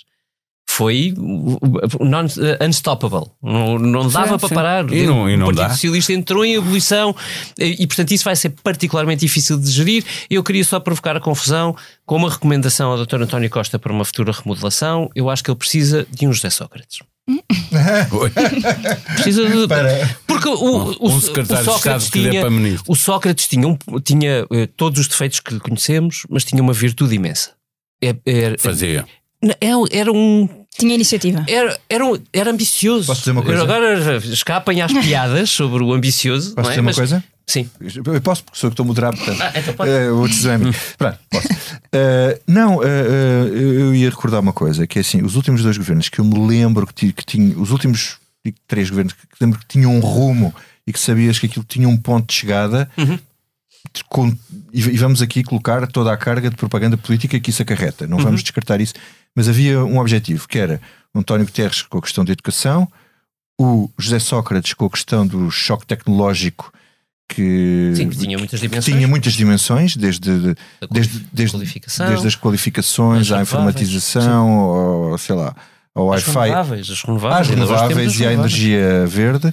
[0.78, 1.12] foi
[1.98, 2.26] non,
[2.64, 3.32] unstoppable.
[3.42, 4.54] Não, não dava sim, para sim.
[4.54, 4.92] parar.
[4.92, 5.70] E não, e não o Partido dá.
[5.70, 7.16] Socialista entrou em ebulição
[7.58, 10.04] e, portanto, isso vai ser particularmente difícil de gerir.
[10.30, 11.74] Eu queria só provocar a confusão
[12.06, 13.22] com uma recomendação ao Dr.
[13.22, 15.10] António Costa para uma futura remodelação.
[15.16, 17.00] Eu acho que ele precisa de um José Sócrates.
[19.16, 19.66] precisa de.
[20.28, 23.76] Porque o, o, um, secretário o Sócrates de Estado tinha, para o Sócrates tinha, um,
[24.00, 27.50] tinha uh, todos os defeitos que conhecemos, mas tinha uma virtude imensa.
[28.00, 29.04] É, é, Fazia.
[29.42, 30.48] É, era um
[30.78, 31.44] tinha iniciativa.
[31.48, 33.06] Era, era, era ambicioso.
[33.06, 33.62] Posso dizer uma coisa?
[33.62, 36.54] Agora escapem às piadas sobre o ambicioso.
[36.54, 36.72] Posso é?
[36.72, 37.24] dizer uma Mas, coisa?
[37.48, 37.68] Sim.
[37.80, 39.40] Eu posso, porque sou que estou a moderar, portanto.
[39.40, 39.90] Ah, então pode.
[39.90, 40.74] Uh.
[40.98, 41.48] Pronto, posso.
[41.48, 46.10] Uh, não, uh, eu ia recordar uma coisa: que é assim, os últimos dois governos
[46.10, 48.18] que eu me lembro que, que tinham, os últimos
[48.66, 50.54] três governos que lembro que tinham um rumo
[50.86, 52.88] e que sabias que aquilo tinha um ponto de chegada.
[52.96, 53.18] Uhum.
[54.10, 54.28] Com,
[54.72, 58.06] e, e vamos aqui colocar toda a carga de propaganda política que isso acarreta.
[58.06, 58.44] Não vamos Uhum.
[58.44, 58.92] descartar isso,
[59.34, 60.80] mas havia um objetivo que era
[61.14, 62.86] o António Guterres com a questão da educação,
[63.60, 66.72] o José Sócrates com a questão do choque tecnológico
[67.28, 68.84] que, Sim, que tinha muitas dimensões.
[68.96, 70.54] tinha muitas dimensões, desde, de-
[70.90, 75.54] desde, desde, desde as qualificações à informatização, ao, sei lá,
[75.94, 79.52] ao As Wi-Fi, renováveis, as renováveis, às renováveis e à energia verde,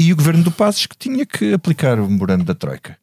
[0.00, 2.96] e o governo do Passos que tinha que aplicar o memorando da Troika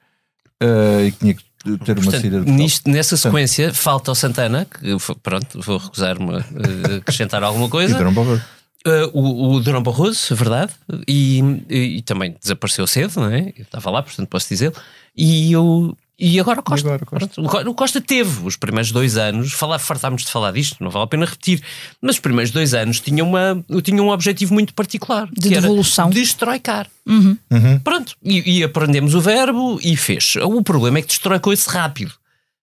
[0.62, 4.15] Eh, e tinha que ter uma Portanto, saída de nisto, nessa Portanto, sequência, falta o
[4.15, 7.95] Santana, que pronto, vou recusar-me a acrescentar alguma coisa.
[7.95, 8.41] o Durão Barroso.
[8.88, 10.71] Uh, o, o Durão Barroso, é verdade,
[11.08, 13.51] e, e- e também desapareceu cedo, não é?
[13.58, 14.71] Eu estava lá, portanto posso dizer.
[15.17, 16.88] E, eu, e agora o Costa.
[16.88, 17.41] agora o Costa.
[17.41, 20.89] O Co- o Costa teve os primeiros dois anos, falar, fartámos de falar disto, não
[20.89, 21.62] vale a pena repetir,
[22.01, 25.62] mas os primeiros dois anos tinha, uma, tinha um objetivo muito particular De que era
[25.63, 26.10] devolução.
[26.10, 26.88] destroicar.
[27.06, 27.38] Uhum.
[27.84, 30.36] Pronto, e, e aprendemos o verbo e fez.
[30.38, 32.13] O problema é que destroicou-se rápido.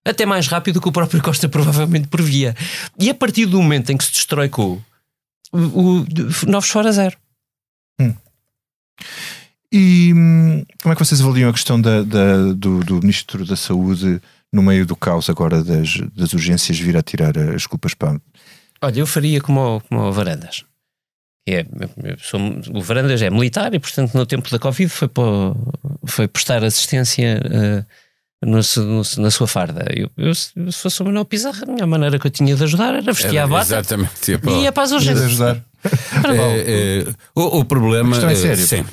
[0.05, 2.55] Até mais rápido do que o próprio Costa provavelmente previa.
[2.99, 4.81] E a partir do momento em que se destroicou,
[5.51, 5.57] o,
[6.01, 6.05] o,
[6.47, 7.15] novos fora zero.
[9.75, 13.55] E hum, como é que vocês avaliam a questão da, da- do, do Ministro da
[13.55, 18.21] Saúde no meio do caos agora das, das urgências vir a tirar as culpas para.
[18.81, 20.63] Olha, eu faria como, o- como o Varandas.
[21.49, 21.65] É,
[22.19, 22.39] sou-
[22.71, 25.23] o Varandas é militar e, portanto, no tempo da Covid foi, para,
[26.05, 27.83] foi prestar assistência eh,
[28.45, 29.85] no no na sua farda.
[29.93, 32.63] Eu, eu, se se fosse o Manuel Pizarro, a minha maneira que eu tinha de
[32.63, 34.37] ajudar era vestir a Era bata Exatamente.
[34.37, 35.31] para- e ia para as Ia urgências.
[35.83, 36.33] Ajudar.
[36.35, 38.83] É, é, o, o problema é séria, sim.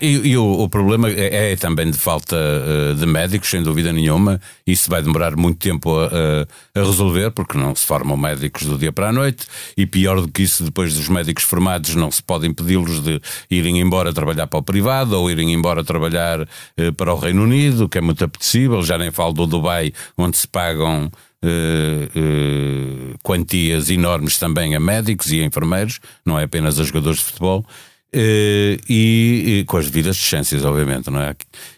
[0.00, 3.92] E, e o, o problema é, é também de falta eh, de médicos, sem dúvida
[3.92, 4.40] nenhuma.
[4.66, 8.78] Isso vai demorar muito tempo a, a- a resolver, porque não se formam médicos do
[8.78, 9.46] dia para a noite.
[9.76, 13.80] E pior do que isso, depois dos médicos formados, não se pode impedi-los de irem
[13.80, 17.98] embora trabalhar para o privado ou irem embora trabalhar eh, para o Reino Unido, que
[17.98, 18.82] é muito apetecível.
[18.82, 21.10] Já nem falo do Dubai, onde se pagam
[21.42, 27.18] eh, eh, quantias enormes também a médicos e a enfermeiros, não é apenas a jogadores
[27.18, 27.64] de futebol.
[28.10, 31.34] eh, e, e com as devidas distâncias, obviamente, não é?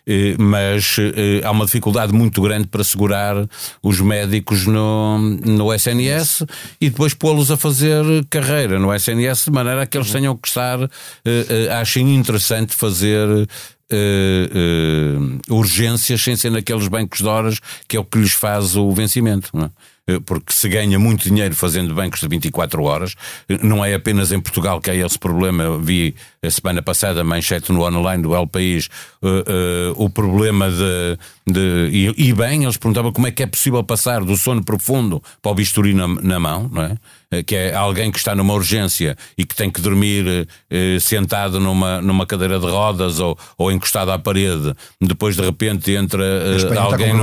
[0.06, 3.34] Eh, mas eh, há uma dificuldade muito grande para segurar
[3.82, 6.44] os médicos no, no SNS
[6.80, 10.78] e depois pô-los a fazer carreira no SNS de maneira que eles tenham que estar,
[11.80, 13.48] achem interessante fazer
[13.90, 15.16] eh,
[15.48, 19.50] urgências sem ser naqueles bancos de horas que é o que lhes faz o vencimento.
[19.52, 19.70] não é?
[20.16, 23.14] Eh, Porque se ganha muito dinheiro fazendo bancos de 24 horas,
[23.48, 25.62] eh, não é apenas em Portugal que há esse problema.
[25.64, 28.88] Eu Vi a semana passada, manchete no online do El País,
[29.22, 31.18] eh, eh, o problema de.
[31.46, 35.22] de e, e bem, eles perguntavam como é que é possível passar do sono profundo
[35.42, 36.96] para o bisturi na, na mão, não é?
[37.46, 42.00] Que é alguém que está numa urgência e que tem que dormir eh, sentado numa,
[42.02, 46.56] numa cadeira de rodas ou, ou encostado à parede, depois de repente entra eh, A
[46.56, 47.12] Espanha está com alguém.
[47.18, 47.22] no-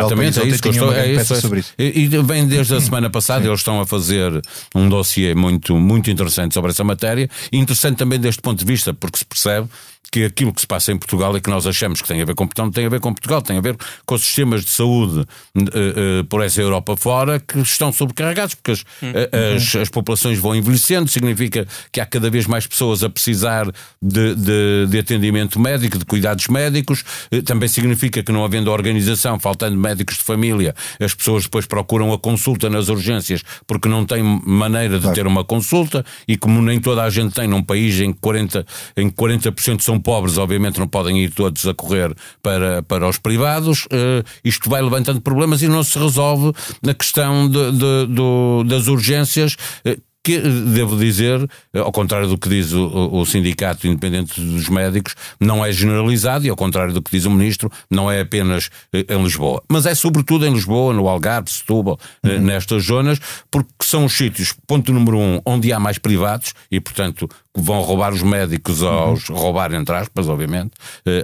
[0.00, 0.92] Exatamente, é isso que eu estou.
[0.92, 1.72] É grande isso, é sobre isso.
[1.78, 4.40] e vem desde a semana passada, eles estão a fazer
[4.74, 7.28] um dossiê muito, muito interessante sobre essa matéria.
[7.52, 9.68] Interessante também deste ponto de vista, porque se percebe
[10.10, 12.34] que aquilo que se passa em Portugal e que nós achamos que tem a ver
[12.34, 14.70] com Portugal, não tem a ver com Portugal, tem a ver com os sistemas de
[14.70, 19.88] saúde eh, eh, por essa Europa fora que estão sobrecarregados, porque as, eh, as, as
[19.90, 24.98] populações vão envelhecendo, significa que há cada vez mais pessoas a precisar de, de, de
[24.98, 30.22] atendimento médico, de cuidados médicos, Eh, também significa que não havendo organização, faltando médicos de
[30.22, 35.26] família, as pessoas depois procuram a consulta nas urgências porque não têm maneira de ter
[35.26, 39.08] uma consulta e como nem toda a gente tem num país em que 40%, em
[39.08, 39.52] que 40
[39.88, 44.68] são pobres, obviamente não podem ir todos a correr para, para os privados, eh, isto
[44.68, 49.56] vai levantando problemas e não se resolve na questão de- de- do- das urgências.
[49.84, 49.96] eh,
[50.28, 54.68] que, eh, devo dizer, eh, ao contrário do que diz o, o, Sindicato Independente dos
[54.68, 58.68] Médicos, não é generalizado e, ao contrário do que diz o Ministro, não é apenas
[58.92, 59.62] em Lisboa.
[59.70, 62.40] Mas é sobretudo em Lisboa, no Algarve, Setúbal, uhum.
[62.40, 63.18] nestas zonas,
[63.50, 68.12] porque são os sítios, ponto número um, onde há mais privados e, portanto, vão roubar
[68.12, 69.36] os médicos aos uhum.
[69.36, 70.72] roubar entre aspas, obviamente,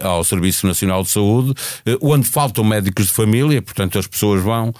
[0.03, 1.55] ao Serviço Nacional de Saúde,
[2.01, 4.73] onde faltam médicos de família, portanto as pessoas vão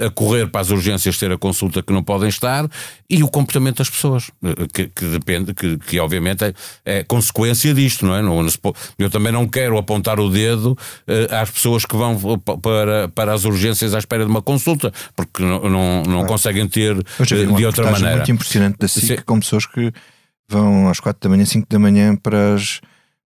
[0.00, 2.66] a correr para as urgências ter a consulta que não podem estar
[3.10, 4.30] e o comportamento das pessoas,
[4.72, 8.22] que, que depende, que, que obviamente é, é, consequência disto, não é?
[8.98, 10.76] eu também não quero apontar o dedo
[11.30, 15.68] às pessoas que vão para, para as urgências à espera de uma consulta, porque não,
[15.68, 18.16] não, não conseguem ter de outra maneira.
[18.16, 19.92] muito impressionante da SIC, com pessoas que
[20.48, 22.80] vão às 4 da manhã, 5 da manhã para as,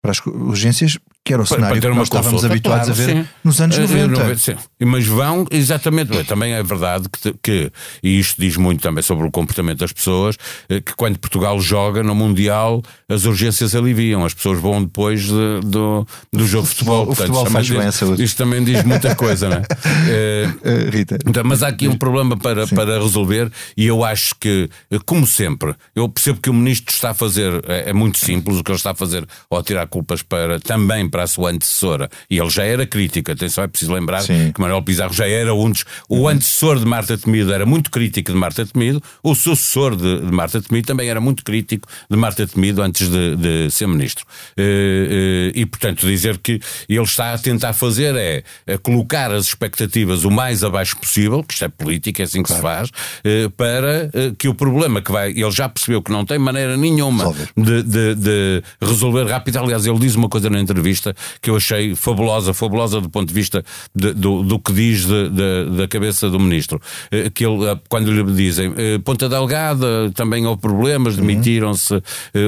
[0.02, 3.06] para as urgências que era o para, cenário para que nós estávamos habituados claro, a
[3.06, 3.28] ver sim.
[3.42, 4.22] nos anos 90.
[4.22, 4.56] Eh, sim.
[4.84, 9.30] Mas vão, exatamente, também é verdade que, que, e isto diz muito também sobre o
[9.30, 10.37] comportamento das pessoas,
[10.68, 15.60] eh, que quando Portugal joga no Mundial, as urgências aliviam, as pessoas vão depois de,
[15.64, 17.02] do, do jogo de futebol.
[17.04, 18.22] O Portanto, futebol faz diz, bem a saúde.
[18.22, 19.60] Isto também diz muita coisa, não é?
[19.60, 21.18] uh, Rita.
[21.26, 24.68] Então, mas há aqui um problema para, para resolver e eu acho que,
[25.06, 28.62] como sempre, eu percebo que o Ministro está a fazer, é, é muito simples o
[28.62, 32.11] que ele está a fazer ao tirar culpas para também para a sua antecessora.
[32.29, 34.50] E ele já era crítico, atenção, é preciso lembrar Sim.
[34.50, 35.85] que Manuel Pizarro já era um dos.
[36.09, 36.29] O uhum.
[36.29, 40.61] antecessor de Marta Temido era muito crítico de Marta Temido, o sucessor de, de Marta
[40.61, 44.24] Temido também era muito crítico de Marta Temido antes de, de ser ministro.
[44.59, 50.24] E, e, portanto, dizer que ele está a tentar fazer é, é colocar as expectativas
[50.24, 52.87] o mais abaixo possível, que isto é política, é assim que claro.
[52.87, 55.31] se faz, para que o problema que vai.
[55.31, 59.59] Ele já percebeu que não tem maneira nenhuma de, de, de resolver rápido.
[59.59, 61.03] Aliás, ele diz uma coisa na entrevista
[61.40, 63.64] que eu achei fabulosa, fabulosa do ponto de vista
[63.94, 66.80] de, do, do que diz de, de, da cabeça do ministro.
[67.10, 72.02] Eh, que ele, eh, quando lhe dizem eh, Ponta Delgada, também houve problemas, demitiram-se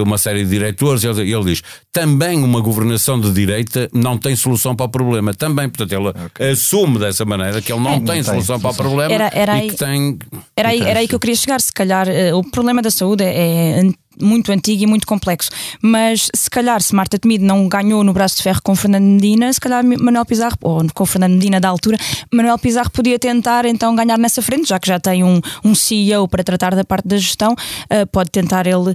[0.05, 4.77] uma série de diretores, ele, ele diz também uma governação de direita não tem solução
[4.77, 5.33] para o problema.
[5.33, 6.51] Também, portanto, ele okay.
[6.51, 9.31] assume dessa maneira que ele não, é, tem, não solução tem, para o problema era,
[9.33, 10.19] era e aí, que tem.
[10.55, 11.61] Era aí, era aí que eu queria chegar.
[11.61, 13.83] Se calhar o problema da saúde é, é
[14.21, 15.51] muito antigo e muito complexo.
[15.83, 19.53] Mas se calhar, se Marta Temido não ganhou no braço de ferro com Fernando Medina,
[19.53, 21.99] se calhar Manuel Pizarro, ou com Fernando Medina da altura,
[22.33, 26.29] Manuel Pizarro podia tentar então ganhar nessa frente, já que já tem um, um CEO
[26.29, 28.95] para tratar da parte da gestão, uh, pode tentar ele uh,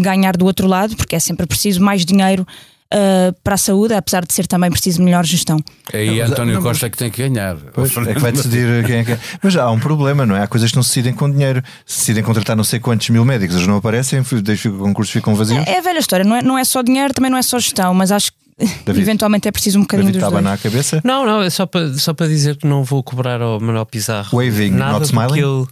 [0.00, 2.46] ganhar do outro lado, porque é sempre preciso mais dinheiro
[2.92, 5.58] uh, para a saúde, apesar de ser também preciso melhor gestão.
[5.92, 7.56] Aí António não, Costa é que tem que ganhar.
[7.72, 9.12] Pois, é que vai decidir quem é que.
[9.12, 9.18] É.
[9.42, 10.42] Mas há um problema, não é?
[10.42, 11.62] Há coisas que não se decidem com dinheiro.
[11.86, 15.66] Se decidem contratar não sei quantos mil médicos, eles não aparecem, os concursos ficam vazios.
[15.66, 17.58] É, é a velha história, não é, não é só dinheiro, também não é só
[17.58, 18.42] gestão, mas acho que.
[18.84, 20.52] David, Eventualmente é preciso um bocadinho David dos estava dois.
[20.52, 21.00] na cabeça?
[21.02, 24.36] Não, não, é só para, só para dizer que não vou cobrar ao Manuel Pizarro.
[24.36, 25.66] Waving, nada not smiling?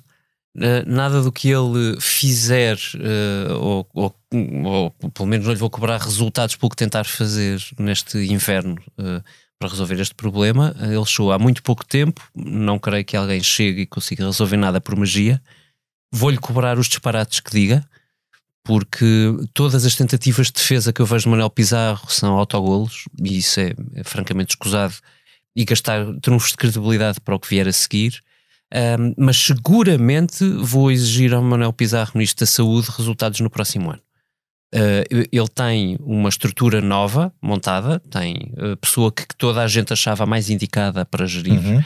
[0.56, 4.16] Uh, nada do que ele fizer, uh, ou, ou,
[4.64, 9.22] ou, pelo menos não lhe vou cobrar resultados pelo que tentar fazer neste inverno uh,
[9.60, 10.74] para resolver este problema.
[10.80, 14.80] ele chegou há muito pouco tempo, não creio que alguém chegue e consiga resolver nada
[14.80, 15.40] por magia.
[16.12, 17.88] Vou-lhe cobrar os disparates que diga,
[18.64, 19.06] porque
[19.54, 23.60] todas as tentativas de defesa que eu vejo de Manuel Pizarro são autogolos, e isso
[23.60, 24.94] é, é francamente escusado,
[25.54, 28.20] e gastar trunfos de credibilidade para o que vier a seguir.
[28.72, 34.00] Um, mas seguramente vou exigir ao Manuel Pizarro, Ministro da Saúde, resultados no próximo ano.
[34.72, 39.92] Uh, ele tem uma estrutura nova montada, tem a pessoa que, que, toda a gente
[39.92, 41.58] achava mais indicada para gerir.
[41.58, 41.82] Uhum.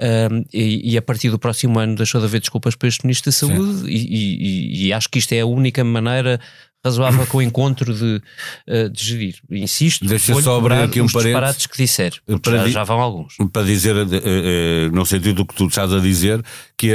[0.00, 3.30] Um, e, e, a partir do próximo ano deixou de haver desculpas para este Ministro
[3.30, 6.40] da Saúde e, e, e, acho que isto é a única maneira
[6.84, 8.22] razoável com o encontro de,
[8.68, 9.36] uh, de gerir.
[9.50, 13.36] Insisto, Deixa só abrir aqui um disparates que disser, para já, já, vão alguns.
[13.52, 16.42] Para dizer, uh, uh, no sentido do que tu estás a dizer,
[16.76, 16.92] que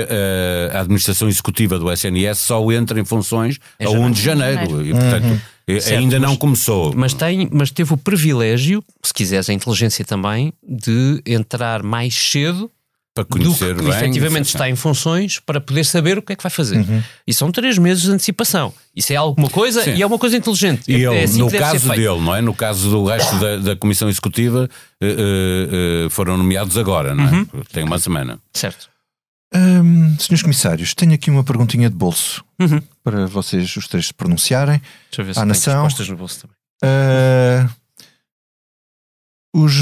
[0.71, 4.69] a administração executiva do SNS só entra em funções é a 1 de janeiro.
[4.69, 4.85] janeiro.
[4.85, 5.39] E, portanto, uhum.
[5.79, 6.93] Certo, ainda não começou.
[6.95, 12.71] Mas, tem, mas teve o privilégio, se quiseres a inteligência também, de entrar mais cedo
[13.19, 16.35] para conhecer do que, bem, efetivamente está em funções para poder saber o que é
[16.35, 16.77] que vai fazer.
[16.77, 17.03] Uhum.
[17.27, 18.73] E são três meses de antecipação.
[18.95, 19.95] Isso é alguma coisa sim.
[19.95, 20.83] e é uma coisa inteligente.
[20.87, 22.41] E é, ele, é assim no caso dele, não é?
[22.41, 24.69] No caso do resto da, da Comissão Executiva,
[25.01, 27.31] uh, uh, foram nomeados agora, não é?
[27.31, 27.47] Uhum.
[27.71, 28.39] Tem uma semana.
[28.53, 28.89] Certo.
[29.53, 32.79] Hum, senhores comissários, tenho aqui uma perguntinha de bolso uhum.
[33.03, 34.79] para vocês os três se pronunciarem.
[35.09, 35.83] Deixa eu ver se à nação.
[35.83, 36.55] respostas no bolso também.
[36.83, 37.69] Uh,
[39.51, 39.73] os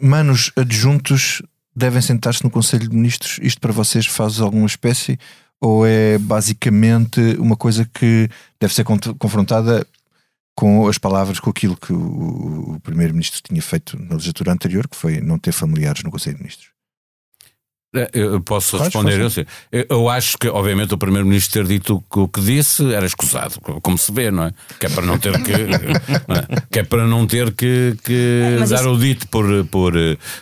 [0.00, 1.42] manos adjuntos
[1.78, 3.38] devem sentar-se no Conselho de Ministros?
[3.42, 5.18] Isto para vocês faz alguma espécie?
[5.60, 8.28] Ou é basicamente uma coisa que
[8.60, 8.84] deve ser
[9.18, 9.86] confrontada
[10.54, 15.20] com as palavras, com aquilo que o, Primeiro-Ministro tinha feito na legislatura anterior, que foi
[15.20, 16.77] não ter familiares no Conselho de Ministros?
[17.94, 19.18] É, eu posso responder.
[19.72, 23.96] Eu, eu acho que, obviamente, o Primeiro-Ministro ter dito o que disse era escusado, como
[23.96, 24.52] se vê, não é?
[24.78, 25.52] Que é para não ter que.
[25.56, 26.60] é?
[26.70, 28.90] Que é para não ter que, que dar isso...
[28.90, 29.94] o dito por, por,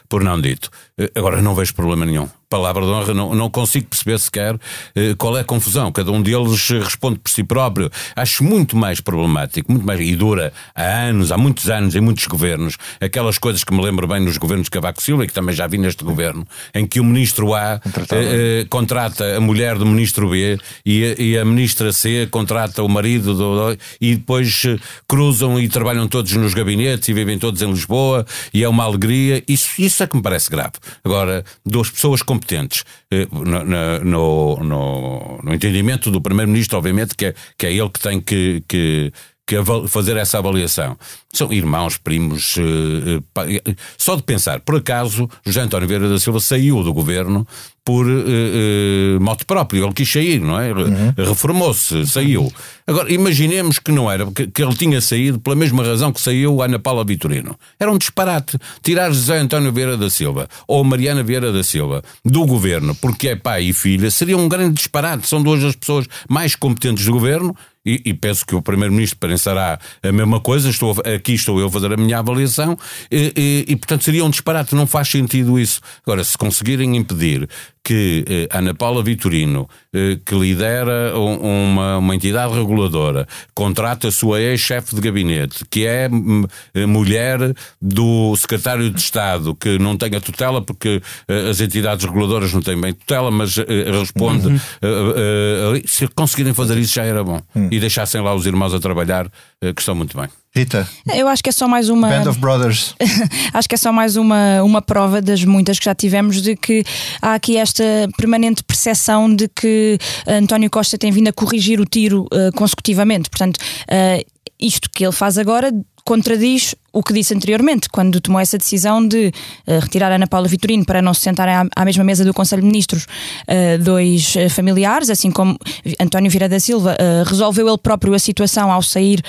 [0.08, 0.70] por não dito.
[1.14, 4.58] Agora, não vejo problema nenhum palavra de honra, não, não consigo perceber sequer
[4.94, 5.92] eh, qual é a confusão.
[5.92, 7.90] Cada um deles responde por si próprio.
[8.14, 12.26] Acho muito mais problemático, muito mais, e dura há anos, há muitos anos, em muitos
[12.26, 15.54] governos, aquelas coisas que me lembro bem nos governos de Cavaco Silva, e que também
[15.54, 17.80] já vi neste governo, em que o ministro A
[18.12, 22.82] eh, eh, contrata a mulher do ministro B e a, e a ministra C contrata
[22.82, 27.62] o marido do, e depois eh, cruzam e trabalham todos nos gabinetes e vivem todos
[27.62, 29.42] em Lisboa e é uma alegria.
[29.48, 30.74] Isso, isso é que me parece grave.
[31.04, 37.34] Agora, duas pessoas com competentes eh, no, no, no, entendimento do Primeiro-Ministro, obviamente, que é,
[37.58, 39.12] que é ele que tem que, que,
[39.46, 39.56] que
[39.88, 40.96] fazer essa avaliação.
[41.36, 42.56] São irmãos, primos.
[42.56, 43.20] Eh,
[43.66, 47.46] eh, só de pensar, por acaso, José António Vieira da Silva saiu do governo
[47.84, 49.84] por uh, moto próprio.
[49.84, 50.72] Ele quis sair, não é?
[50.72, 51.12] Uhum.
[51.16, 52.52] Reformou-se, saiu.
[52.84, 56.62] Agora, imaginemos que não era, que, que, ele tinha saído pela mesma razão que saiu
[56.62, 57.56] Ana Paula Vitorino.
[57.78, 58.58] Era um disparate.
[58.82, 63.36] Tirar José António Vieira da Silva ou Mariana Vieira da Silva do governo porque é
[63.36, 65.28] pai e filha seria um grande disparate.
[65.28, 67.54] São duas das pessoas mais competentes do governo
[67.86, 70.96] e, e, penso que o Primeiro-Ministro pensará a mesma coisa, estou,
[71.26, 72.78] aqui estou eu a fazer a minha avaliação,
[73.10, 75.80] e, e, e, portanto seria um disparate, não faz sentido isso.
[76.04, 77.48] Agora, se conseguirem impedir
[77.82, 84.40] que eh, Ana Paula Vitorino, eh, que lidera uma, uma entidade reguladora, contrata a sua
[84.40, 90.16] ex-chefe de gabinete, que é hum, eh, mulher do secretário de Estado, que não tem
[90.16, 94.48] a tutela, porque eh, as entidades reguladoras não têm bem tutela, mas eh, responde.
[94.48, 94.60] Uhum.
[94.82, 97.40] Eh, se conseguirem fazer isso já era bom.
[97.54, 97.68] Uhum.
[97.70, 100.28] E deixassem lá os irmãos a trabalhar, que estão muito bem.
[100.56, 100.88] Rita.
[101.14, 102.08] Eu acho que é só mais uma.
[102.08, 102.94] Band of Brothers.
[103.52, 106.82] acho que é só mais uma, uma prova das muitas que já tivemos de que
[107.20, 107.84] há aqui esta
[108.16, 113.28] permanente percepção de que António Costa tem vindo a corrigir o tiro uh, consecutivamente.
[113.28, 114.24] Portanto, uh,
[114.58, 115.70] isto que ele faz agora
[116.06, 119.26] contradiz o que disse anteriormente, quando tomou essa decisão de
[119.66, 122.62] uh, retirar Ana Paula Vitorino para não se sentarem à, à mesma mesa do Conselho
[122.62, 125.58] de Ministros uh, dois uh, familiares, assim como
[126.00, 129.20] António Vieira da Silva resolveu ele próprio a situação ao sair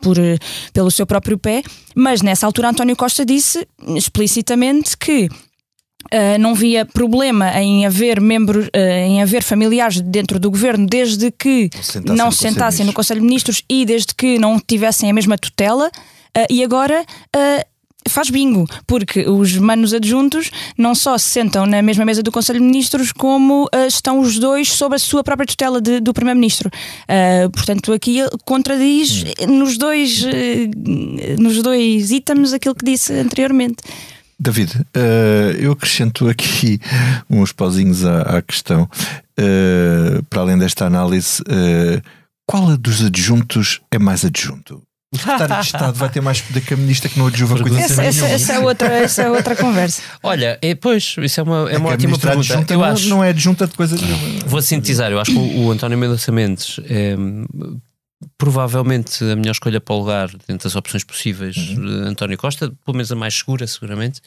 [0.00, 0.16] por,
[0.72, 1.62] pelo seu próprio pé,
[1.94, 5.28] mas nessa altura António Costa disse explicitamente que
[6.12, 11.30] Uh, não via problema em haver membros, uh, em haver familiares dentro do governo, desde
[11.30, 15.12] que sentassem não se sentassem no Conselho de Ministros e desde que não tivessem a
[15.12, 15.90] mesma tutela.
[16.36, 17.04] Uh, e agora
[18.08, 22.58] faz bingo, porque os manos adjuntos não só se sentam na mesma mesa do Conselho
[22.58, 26.68] de Ministros, como uh, estão os dois sob a sua própria tutela de, do Primeiro-Ministro.
[26.68, 29.58] Uh, portanto, aqui contradiz hum.
[29.58, 33.76] nos dois, uh, nos dois itens aquilo que disse anteriormente.
[34.42, 36.80] David, uh, eu acrescento aqui
[37.30, 38.88] uns pauzinhos à, à questão.
[39.38, 42.02] Uh, para além desta análise, uh,
[42.44, 44.82] qual dos adjuntos é mais adjunto?
[45.14, 47.78] O secretário de Estado vai ter mais poder que a ministra que não adjuva coisa
[47.78, 50.02] essa, essa, essa, é outra, essa é outra conversa.
[50.22, 52.72] Olha, é, pois, isso é uma, é, é uma ótima pergunta.
[52.72, 54.40] Eu acho, não é adjunta de coisa nenhuma.
[54.46, 57.14] Vou sintetizar, eu acho que o, o António Mendonça Mendes é,
[58.38, 62.08] provavelmente a melhor escolha para o lugar dentro das opções possíveis uhum.
[62.08, 64.20] António Costa, pelo menos a mais segura, seguramente.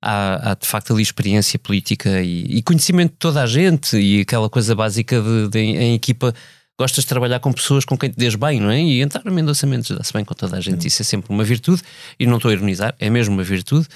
[0.00, 4.20] Há, há de facto ali experiência política e, e, conhecimento de toda a gente e
[4.20, 6.32] aquela coisa básica de, de, em equipa.
[6.78, 8.80] Gostas de trabalhar com pessoas com quem te des bem, não é?
[8.80, 10.82] E entrar no endossamentos dá-se bem com toda a gente.
[10.82, 10.86] Uhum.
[10.86, 11.82] Isso é sempre uma virtude
[12.20, 13.88] e não estou a ironizar, é mesmo uma virtude.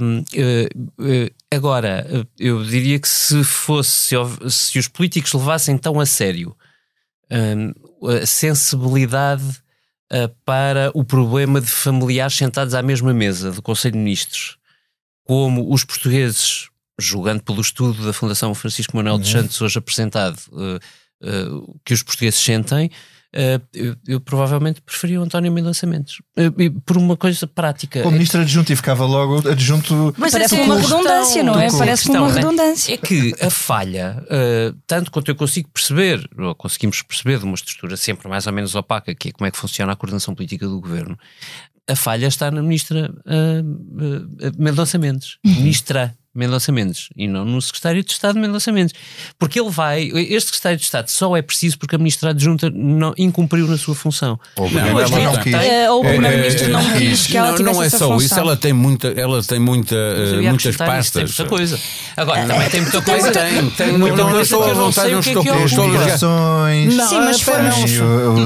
[0.00, 5.76] Um, uh, eh, uh, agora, eu diria que se fosse, se, se os políticos levassem
[5.76, 6.56] tão a sério
[7.30, 7.87] um,
[8.26, 9.44] sensibilidade
[10.12, 14.56] uh, para o problema de familiares sentados à mesma mesa do Conselho de Ministros,
[15.24, 19.42] como os portugueses, julgando pelo estudo da Fundação Francisco Manuel dos uhum.
[19.42, 20.76] Santos hoje apresentado, uh,
[21.26, 22.90] uh, que os portugueses sentem,
[23.36, 28.06] Uh, eu, eu, provavelmente preferia o António Mendonça Mendes uh, por uma coisa prática.
[28.08, 30.14] O ministro adjunto e ficava logo adjunto.
[30.16, 31.70] Mas parece uma redundância, não é?
[31.70, 32.92] Parece uma redundância.
[32.92, 37.44] É, é que a falha, uh, tanto quanto eu consigo perceber, ou conseguimos perceber de
[37.44, 40.34] uma estrutura sempre mais ou menos opaca, que é como é que funciona a coordenação
[40.34, 41.18] política do governo,
[41.86, 43.12] a falha está na ministra
[44.58, 45.36] Mendonça Mendes.
[45.44, 45.54] Uhum.
[45.54, 48.94] Ministra Mendonça Mendes e não no secretário de Estado Mendonça Mendes.
[49.38, 53.12] Porque ele vai, este secretário de Estado só é preciso porque a ministra adjunta não
[53.18, 54.38] incumpriu na sua função.
[54.56, 55.54] Ou não, não, não quis.
[55.54, 58.72] Uh, ou o primeiro-ministro não quis que ela tivesse Não é só isso, ela tem
[58.72, 61.12] muita, ela tem muita, uh, muitas pastas.
[61.12, 61.80] Tem muita coisa.
[62.16, 63.32] Agora, também tem muita coisa.
[63.32, 64.42] Tem, tem muita coisa.
[64.42, 66.94] Estou à vontade, não estou com obrigações.
[66.94, 67.68] Sim, mas foram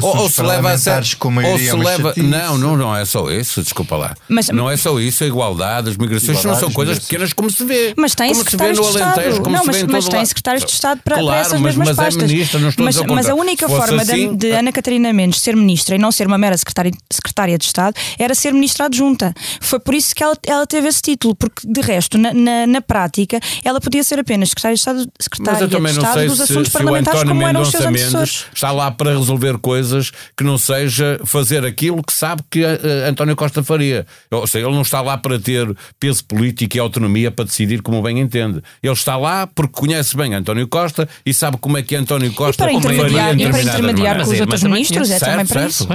[0.02, 3.96] ou se leva a sério, ou se leva, não, não, não é só isso, desculpa
[3.96, 4.14] lá.
[4.52, 7.81] Não é só isso, a igualdade, as migrações não são coisas pequenas como se vê.
[7.88, 7.94] Vê.
[7.96, 9.18] Mas tem como secretários se vê no de Estado.
[9.20, 11.98] Alentejo, não, mas, mas tem secretários de Estado para, Claro, para essas mas- mesmas mas
[11.98, 12.30] é pastas.
[12.30, 14.72] ministra, não estou a mas, o mas a única fosse forma de- assim, de, Ana
[14.72, 18.52] Catarina Mendes ser ministra e não ser uma mera secretária, secretária de Estado era ser
[18.52, 19.34] ministra adjunta.
[19.60, 22.80] Foi por isso que ela, ela teve esse título, porque de resto, na, na, na
[22.80, 26.72] prática, ela podia ser apenas secretária de Estado, secretária de Estado dos se, assuntos se
[26.78, 28.44] parlamentares como eram os seus antecessores.
[28.54, 33.34] Está lá para resolver coisas que não seja fazer aquilo que sabe que eh, António
[33.36, 34.06] Costa faria.
[34.30, 38.02] Ou seja, ele não está lá para ter peso político e autonomia para decidir como
[38.02, 38.62] bem entende.
[38.82, 42.64] Ele está lá porque conhece bem António Costa e sabe como é que António Costa
[42.64, 44.40] para faria intermediar- e para intermediar com os maneiras.
[44.40, 45.86] outros ministros, é também para isso.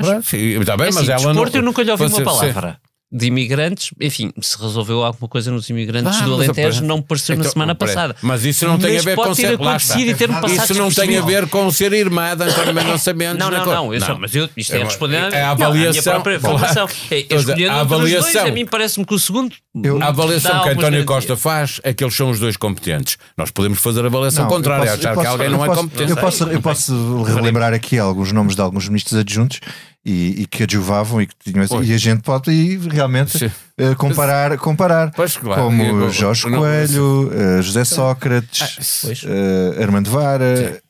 [0.62, 1.32] Está bem, É mas assim, ela não...
[1.32, 2.78] desporto eu nunca lhe ouvi uma palavra.
[3.10, 7.38] De imigrantes, enfim, se resolveu alguma coisa nos imigrantes Ah, do Alentejo, não me pareceu
[7.38, 8.16] na Então, semana apare- passada.
[8.22, 10.74] Mas isso não tem Mas a ver pode com ter ser acontecido e passado Isso
[10.74, 13.38] não tem a ver com ser irmã de António Mendonça Mendes.
[13.40, 15.56] Não, na não, co- não, eu só- mas eu- isto é uma- responder é a
[15.56, 16.14] não, avaliação.
[16.16, 16.58] própria claro.
[16.60, 16.86] formação.
[17.10, 18.46] É, Quer dizer, escolhendo a os dois, avaliação.
[18.48, 19.56] a mim parece-me que o segundo.
[20.02, 21.06] A avaliação que António.
[21.06, 23.18] Costa faz é que eles são os dois competentes.
[23.38, 25.52] Nós podemos fazer a avaliação Não, eu contrária, posso- achar eu que posso- alguém eu
[25.54, 26.10] não é posso- competente.
[26.12, 29.62] Eu posso, eu posso relembrar aqui alguns nomes de alguns ministros adjuntos
[30.10, 31.90] e, e que adjuvavam e que tinham Pois.
[31.90, 33.52] e a gente pode ir realmente Sim.
[33.78, 35.64] eh, comparar, comparar Pois, claro.
[35.64, 40.82] como Eu- Jorge não- Coelho, eh, José Sócrates, eh, Armando Vara,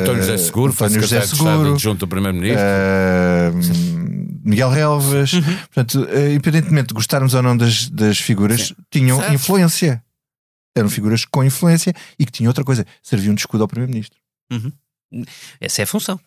[0.00, 2.62] António José Seguro, António José Seguro, adjunto do Primeiro-Ministro.
[4.44, 5.32] Miguel Relvas.
[5.32, 5.42] Uhum.
[5.42, 9.34] Portanto, independentemente de gostarmos ou não das, das figuras, tinham Certo.
[9.34, 10.02] influência.
[10.76, 14.18] Eram figuras com influência e que tinham outra coisa, serviam de escudo ao Primeiro-Ministro.
[15.60, 16.20] Essa é a função.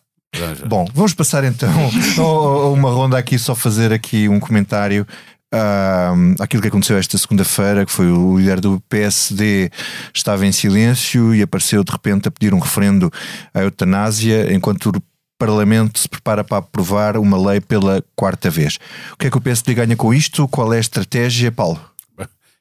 [0.66, 1.68] Bom, vamos passar então
[2.18, 5.06] a- uma ronda aqui, só fazer aqui um comentário
[5.52, 9.70] ahm, àquilo que aconteceu esta segunda-feira, que foi o líder do PSD
[10.14, 13.12] estava em silêncio e apareceu de repente a pedir um referendo
[13.52, 15.02] à eutanásia, enquanto o
[15.38, 18.78] Parlamento se prepara para aprovar uma lei pela quarta vez.
[19.12, 20.46] O que é que o PSD ganha com isto?
[20.46, 21.80] Qual é a estratégia, Paulo?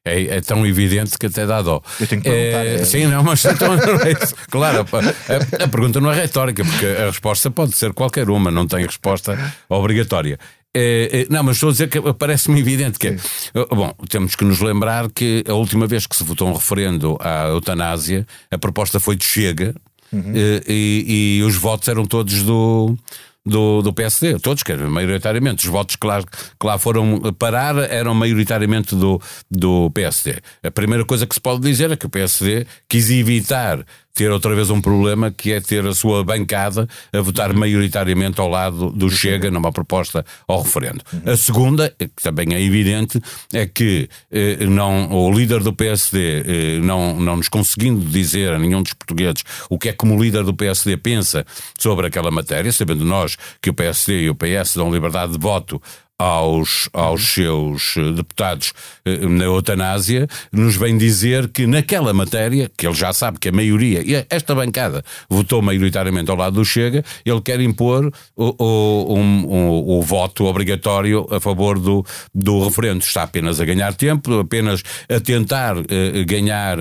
[0.04, 1.82] É, é tão evidente que até dá dó.
[2.00, 2.86] Eu tenho que perguntar, É, é.
[2.86, 4.16] Sim, não, mas então, é
[4.50, 8.66] claro, a, a pergunta não é retórica, porque a resposta pode ser qualquer uma, não
[8.66, 9.38] tem resposta
[9.70, 10.40] obrigatória.
[10.74, 13.10] É, é, não, mas estou a dizer que parece-me evidente que.
[13.10, 13.18] é.
[13.70, 17.48] Bom, temos que nos lembrar que a última vez que se votou um referendo à
[17.50, 19.76] eutanásia, a proposta foi de Chega
[20.14, 22.98] eh, e, e os votos eram todos do.
[23.44, 25.66] Do, do PSD, todos, quer dizer, maioritariamente.
[25.66, 29.20] Os votos que lá, que lá foram parar eram maioritariamente do,
[29.50, 30.36] do PSD.
[30.64, 33.84] A primeira coisa que se pode dizer é que o PSD quis evitar
[34.14, 38.50] ter outra vez um problema que é ter a sua bancada a votar maioritariamente ao
[38.50, 41.02] lado do Chega numa proposta ao referendo.
[41.26, 43.22] A segunda, que também é evidente,
[43.54, 48.60] é que eh, não, o líder do PSD eh, não, não nos conseguindo dizer a
[48.60, 51.46] nenhum dos portugueses o que é que o líder do PSD pensa
[51.78, 55.82] sobre aquela matéria, sabendo nós que o PSD e o PS dão liberdade de voto
[56.22, 58.74] aos, aos seus eh, deputados
[59.06, 63.52] eh, na eutanásia, nos vem dizer que naquela matéria, que ele já sabe que a
[63.52, 69.16] maioria, e esta bancada votou maioritariamente ao lado do Chega, ele quer impor o, o,
[69.18, 72.06] um- o- o voto obrigatório a favor do,
[72.36, 73.00] do referendo.
[73.04, 76.78] Está apenas a ganhar tempo, apenas a tentar eh, ganhar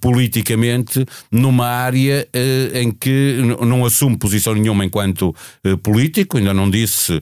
[0.00, 2.28] politicamente numa área
[2.74, 5.34] em que não assume posição nenhuma enquanto
[5.82, 7.20] político, ainda não disse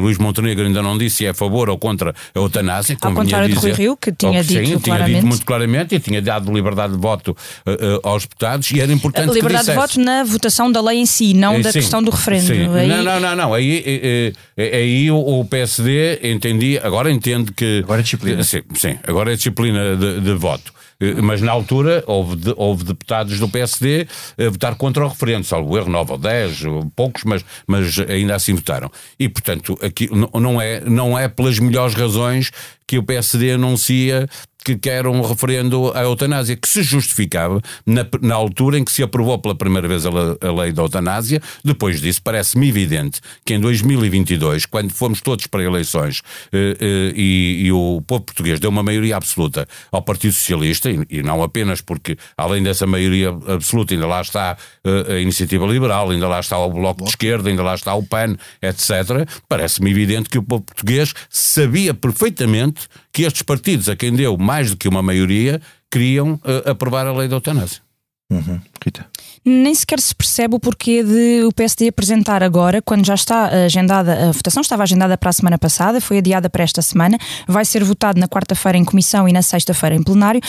[0.00, 2.96] Luís Montenegro ainda não disse se é a favor ou contra a eutanásia.
[3.00, 3.70] Ao contrário de dizer.
[3.72, 5.14] Rui Rio, que tinha Oh, sim, dito tinha claramente.
[5.16, 8.92] dito muito claramente e tinha dado liberdade de voto eh, eh, aos deputados e era
[8.92, 11.72] importante A liberdade que de voto na votação da lei em si, não Eh, da
[11.72, 12.46] sim, questão do referendo.
[12.46, 12.68] sim.
[12.74, 13.54] Aí- Não, não, não, não.
[13.54, 17.80] Aí, aí o, o PSD entendia, agora entende que.
[17.84, 18.42] Agora é disciplina.
[18.42, 20.72] Sim, sim, agora é disciplina de, de voto.
[21.00, 24.06] Eh, Mas na altura houve, de- houve deputados do PSD
[24.38, 28.34] a votar contra o referendo, salvo erro, 9 ou 10, ou poucos, mas, mas ainda
[28.34, 28.90] assim votaram.
[29.18, 32.50] E, portanto, aqui não é, não é pelas melhores razões
[32.90, 34.28] que o PSD anuncia
[34.62, 39.02] que quer um referendo à eutanásia, que se justificava na, na altura em que se
[39.02, 41.40] aprovou pela primeira vez a, le- a lei da eutanásia.
[41.64, 46.20] Depois disso, parece-me evidente que em 2022, quando fomos todos para eleições
[46.52, 51.06] eh, eh, e, e o povo português deu uma maioria absoluta ao Partido Socialista, e,
[51.08, 56.10] e não apenas porque, além dessa maioria absoluta, ainda lá está eh, a Iniciativa Liberal,
[56.10, 60.28] ainda lá está o Bloco de Esquerda, ainda lá está o PAN, etc., parece-me evidente
[60.28, 62.79] que o povo português sabia perfeitamente
[63.12, 65.60] que estes partidos, a quem deu mais do que uma maioria,
[65.90, 67.82] queriam eh, aprovar a lei da eutanásia.
[68.30, 68.60] Uhum.
[68.82, 69.04] Rita.
[69.44, 74.28] Nem sequer se percebe o porquê de o PSD apresentar agora, quando já está agendada,
[74.28, 77.18] a votação estava agendada para a semana passada, foi adiada para esta semana,
[77.48, 80.40] vai ser votado na quarta-feira em comissão e na sexta-feira em plenário.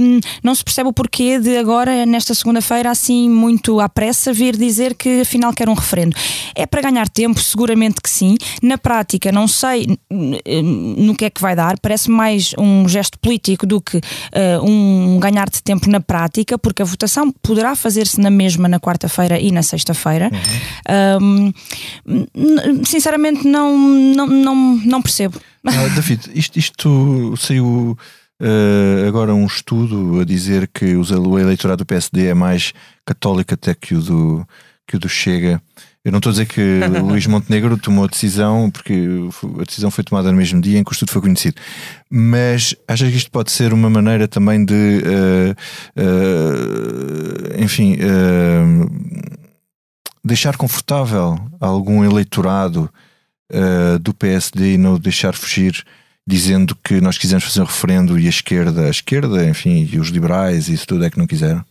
[0.00, 4.56] Um, não se percebe o porquê de agora, nesta segunda-feira, assim muito à pressa, vir
[4.56, 6.16] dizer que afinal quer um referendo.
[6.54, 8.36] É para ganhar tempo, seguramente que sim.
[8.62, 13.66] Na prática, não sei no que é que vai dar, parece mais um gesto político
[13.66, 17.09] do que uh, um ganhar de tempo na prática, porque a votação
[17.42, 20.30] poderá fazer-se na mesma na quarta-feira e na sexta-feira.
[20.86, 21.52] Uhum.
[22.06, 25.40] Um, sinceramente, não, não, não, não percebo.
[25.66, 27.96] Ah, David, isto, isto saiu
[28.40, 32.72] uh, agora um estudo a dizer que o eleitorado do PSD é mais
[33.04, 34.46] católico até que o do,
[34.86, 35.62] que o do Chega.
[36.02, 38.94] Eu não estou a dizer que Luís Montenegro tomou a decisão, porque
[39.60, 41.60] a decisão foi tomada no mesmo dia em que o estudo foi conhecido.
[42.08, 45.50] Mas achas que isto pode ser uma maneira também de, uh,
[46.00, 48.90] uh, enfim, uh,
[50.24, 52.90] deixar confortável algum eleitorado
[54.00, 55.84] do PSD e não deixar fugir?
[56.24, 60.08] Dizendo que nós quisemos fazer um referendo e a esquerda, a esquerda, enfim, e os
[60.08, 61.64] liberais e isso tudo é que não quiseram?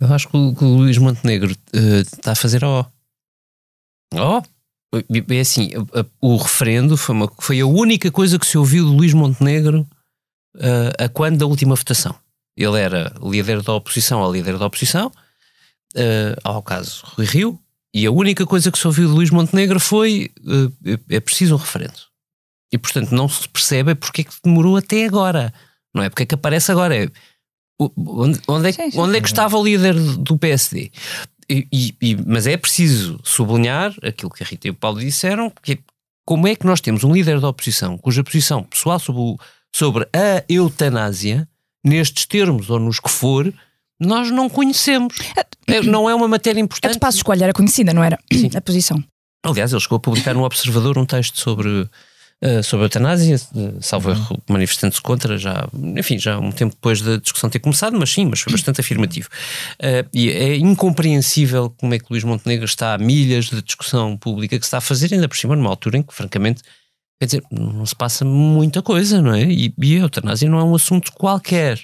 [0.00, 2.86] Eu acho que o, que o Luís Montenegro está a fazer O
[4.14, 4.42] Oh,
[5.34, 5.70] é assim,
[6.20, 9.86] o referendo foi, uma, foi a única coisa que se ouviu de Luís Montenegro
[10.56, 12.14] uh, a quando da última votação.
[12.56, 17.58] Ele era líder da oposição ao líder da oposição, uh, ao caso Rui Rio,
[17.94, 21.58] e a única coisa que se ouviu de Luís Montenegro foi uh, é preciso um
[21.58, 22.12] referendo.
[22.72, 25.52] E portanto não se percebe porque é que demorou até agora.
[25.94, 26.96] Não é porque é que aparece agora.
[26.96, 27.08] É,
[27.78, 30.90] onde, onde, é, onde é que estava o líder do PSD?
[31.52, 35.72] E, e, mas é preciso sublinhar aquilo que a Rita e o Paulo disseram, que
[35.72, 35.78] é
[36.24, 39.38] como é que nós temos um líder da oposição cuja posição pessoal sobre, o,
[39.74, 41.48] sobre a eutanásia,
[41.84, 43.52] nestes termos ou nos que for,
[44.00, 45.14] nós não conhecemos.
[45.66, 46.90] É, não é uma matéria importante.
[46.90, 48.18] A de Passo Escolha era conhecida, não era?
[48.32, 48.50] Sim.
[48.54, 49.02] A posição.
[49.44, 51.88] Aliás, ele chegou a publicar no Observador um texto sobre
[52.44, 53.40] Uh, sobre a eutanásia,
[53.80, 54.36] salvo erro, uhum.
[54.48, 58.40] manifestando-se contra, já, enfim, já um tempo depois da discussão ter começado, mas sim, mas
[58.40, 59.28] foi bastante afirmativo.
[59.74, 64.58] Uh, e é incompreensível como é que Luís Montenegro está a milhas da discussão pública
[64.58, 66.62] que está a fazer, ainda por cima, numa altura em que, francamente,
[67.20, 69.44] quer dizer, não se passa muita coisa, não é?
[69.44, 71.80] E, e a eutanásia não é um assunto qualquer.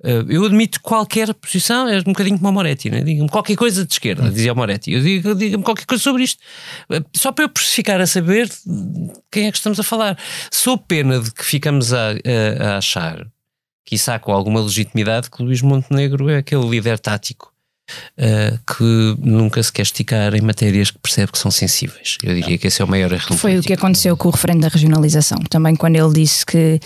[0.00, 3.00] Uh, eu admito qualquer posição, é um bocadinho como a Moretti, né?
[3.00, 4.30] diga-me qualquer coisa de esquerda, hum.
[4.30, 4.92] dizia a Moretti.
[4.92, 6.40] Eu digo, diga-me qualquer coisa sobre isto,
[6.90, 8.48] uh, só para eu ficar a saber
[9.30, 10.16] quem é que estamos a falar.
[10.52, 13.26] Sou pena de que ficamos a, a, a achar,
[13.84, 17.52] quiçá com alguma legitimidade, que Luís Montenegro é aquele líder tático
[18.18, 22.18] uh, que nunca se quer esticar em matérias que percebe que são sensíveis.
[22.22, 23.36] Eu diria que esse é o maior erro.
[23.36, 25.38] Foi o que aconteceu com o referendo da regionalização.
[25.50, 26.80] Também quando ele disse que,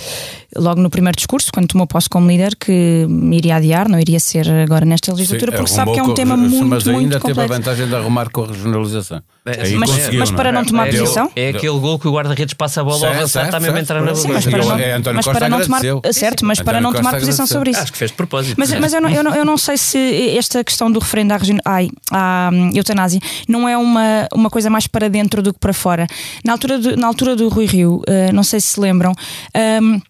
[0.56, 4.48] logo no primeiro discurso, quando tomou posse como líder, que iria adiar, não iria ser
[4.48, 7.40] agora nesta legislatura, Sim, porque sabe que é um tema muito, mas ainda muito teve
[7.40, 9.22] a vantagem de arrumar com a regionalização.
[9.44, 10.52] É, mas, mas, para é?
[10.52, 11.30] não tomar é, posição?
[11.34, 14.00] É aquele gol que o guarda-redes passa a bola ao avançar, está mesmo a entrar
[14.00, 14.28] na bola.
[14.28, 15.80] Mas para não, é, mas para não tomar,
[16.12, 17.80] certo, mas para não tomar posição sobre isso.
[17.80, 18.54] Acho que fez de propósito.
[18.56, 21.38] Mas, mas eu, não, eu, não, eu não sei se esta questão do referendo à,
[21.64, 25.72] ai, à hum, eutanásia não é uma, uma coisa mais para dentro do que para
[25.72, 26.06] fora.
[26.44, 29.12] Na altura do, na altura do Rui Rio, uh, não sei se se lembram.
[29.82, 30.00] Um,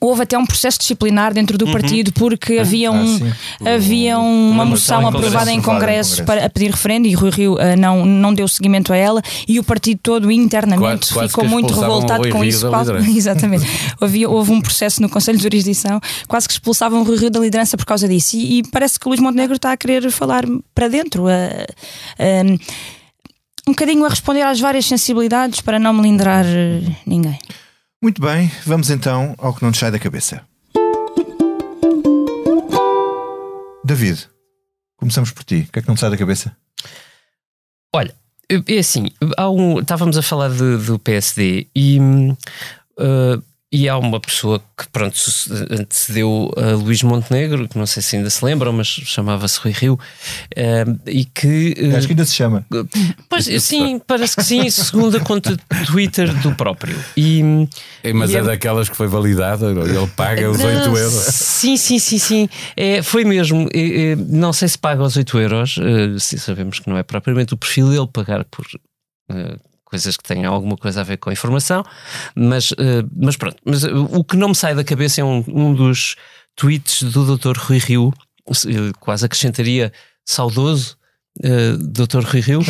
[0.00, 1.72] Houve até um processo disciplinar dentro do uhum.
[1.72, 3.32] partido porque havia, um,
[3.64, 8.04] ah, havia uma, moção aprovada em Congresso, para pedir referendo e Rui Rio uh, não,
[8.04, 12.44] não deu seguimento a ela e o partido todo internamente quase, ficou muito revoltado com
[12.44, 12.66] isso.
[13.14, 13.66] Exatamente.
[14.00, 17.40] havia, houve um processo no Conselho de Jurisdição, quase que expulsavam o Rui Rio da
[17.40, 18.36] liderança por causa disso.
[18.36, 21.24] E, e parece que o Luís Montenegro está a querer falar para dentro.
[21.24, 22.58] Uh,
[23.66, 26.44] um bocadinho a responder às várias sensibilidades para não melindrar
[27.06, 27.38] ninguém.
[28.04, 30.42] Muito bem, vamos então ao que não nos sai da cabeça.
[33.82, 34.28] David,
[34.98, 35.64] começamos por ti.
[35.66, 36.54] O que é que não te sai da cabeça?
[37.94, 38.14] Olha,
[38.50, 39.08] é assim,
[39.40, 43.42] um, estávamos a falar de, do PSD e uh,
[43.74, 45.18] e há uma pessoa que, pronto,
[45.68, 49.94] antecedeu a Luís Montenegro, que não sei se ainda se lembram, mas chamava-se Rui Rio,
[49.94, 51.74] uh, e que.
[51.76, 52.64] Uh, Acho que ainda se chama.
[53.28, 56.96] Pois, sim, parece que sim, segundo a conta de Twitter do próprio.
[57.16, 57.42] E,
[58.14, 61.24] mas e é, é, daquelas que foi validada, ele paga os 8 euros.
[61.34, 62.48] Sim, sim, sim, sim.
[62.76, 63.68] É, foi mesmo.
[63.74, 67.56] É, não sei se paga os 8 euros, uh, sabemos que não é propriamente o
[67.56, 68.64] perfil dele pagar por
[69.94, 71.84] coisas que tenham alguma coisa a ver com a informação,
[72.34, 73.56] mas, uh, mas pronto.
[73.64, 76.16] Mas, uh, o que não me sai da cabeça é um, um dos
[76.56, 77.56] tweets do Dr.
[77.56, 78.12] Rui Rio,
[78.98, 79.92] quase acrescentaria
[80.24, 80.96] saudoso,
[81.38, 82.24] uh, Dr.
[82.24, 82.64] Rui Rio, uh,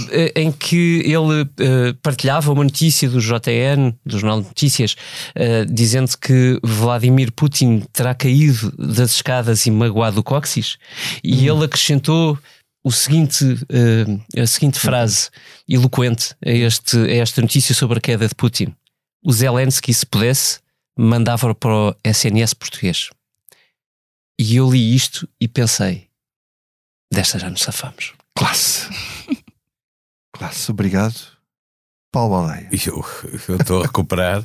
[0.34, 4.96] em que ele uh, partilhava uma notícia do JN, do Jornal de Notícias,
[5.70, 10.78] dizendo que Vladimir Putin terá caído das escadas e magoado o cóccix,
[11.22, 11.56] e hum.
[11.56, 12.38] ele acrescentou
[12.84, 13.44] o seguinte,
[14.36, 15.30] a seguinte frase
[15.68, 18.74] eloquente a, este, a esta notícia sobre a queda de Putin.
[19.22, 20.60] O Zelensky, se pudesse,
[20.96, 23.10] mandava para o SNS português.
[24.38, 26.08] E eu li isto e pensei:
[27.12, 28.14] desta já nos safamos.
[28.34, 28.88] Classe.
[30.32, 31.38] Classe, obrigado.
[32.12, 32.68] Paulo Baleia.
[33.48, 34.42] Eu estou a recuperar.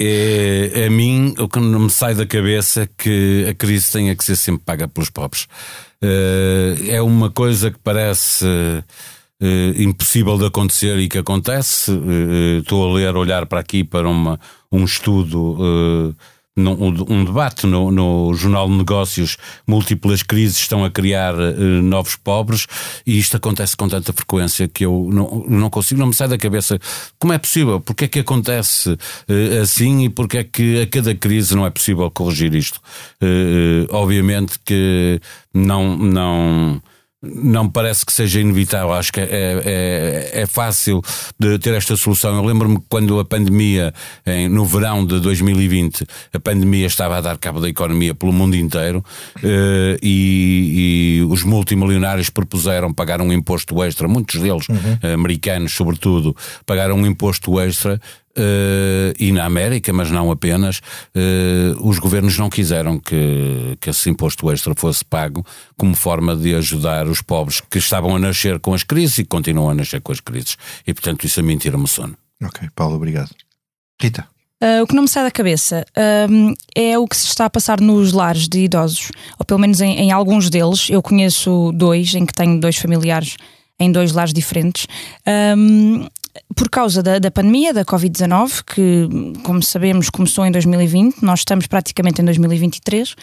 [0.00, 4.16] é, a mim, o que não me sai da cabeça é que a crise tenha
[4.16, 5.46] que ser sempre paga pelos pobres.
[6.04, 11.90] Eh, é uma coisa que parece uh, impossível de acontecer e que acontece.
[11.90, 14.38] Uh, estou a ler, olhar para aqui para uma,
[14.70, 16.14] um estudo
[16.56, 19.36] um debate no, no, Jornal de Negócios,
[19.66, 22.68] múltiplas crises estão a criar uh, novos pobres
[23.04, 26.38] e isto acontece com tanta frequência que eu não, não consigo, não me sai da
[26.38, 26.78] cabeça
[27.18, 31.12] como é possível, porque é que acontece uh, assim e porque é que a cada
[31.12, 32.80] crise não é possível corrigir isto.
[33.20, 35.20] Uh, obviamente que
[35.52, 36.80] não, não
[37.24, 38.92] não parece que seja inevitável.
[38.92, 41.02] Acho que é, é, é fácil
[41.38, 42.34] de ter esta solução.
[42.36, 43.92] Eu lembro-me quando a pandemia,
[44.26, 48.56] em, no verão de 2020, a pandemia estava a dar cabo da economia pelo mundo
[48.56, 49.04] inteiro
[49.42, 55.12] eh, e, e, os multimilionários propuseram pagar um imposto extra, muitos deles, uhum.
[55.14, 58.00] americanos sobretudo, pagaram um imposto extra
[58.36, 64.10] Uh, e na América, mas não apenas, uh, os governos não quiseram que, que esse
[64.10, 68.74] imposto extra fosse pago como forma de ajudar os pobres que estavam a nascer com
[68.74, 70.56] as crises e que continuam a nascer com as crises.
[70.84, 72.16] E, portanto, isso a mim tira-me sono.
[72.42, 73.30] Ok, Paulo, obrigado.
[74.02, 74.26] Rita.
[74.62, 77.50] Uh, o que não me sai da cabeça uh, é o que se está a
[77.50, 80.88] passar nos lares de idosos, ou pelo menos em, em, alguns deles.
[80.90, 83.36] Eu conheço dois, em que tenho dois familiares
[83.78, 84.86] em dois lares diferentes
[86.54, 89.08] por causa da, da pandemia, da Covid-19, que,
[89.42, 93.14] como sabemos, começou em 2020, nós estamos praticamente em 2023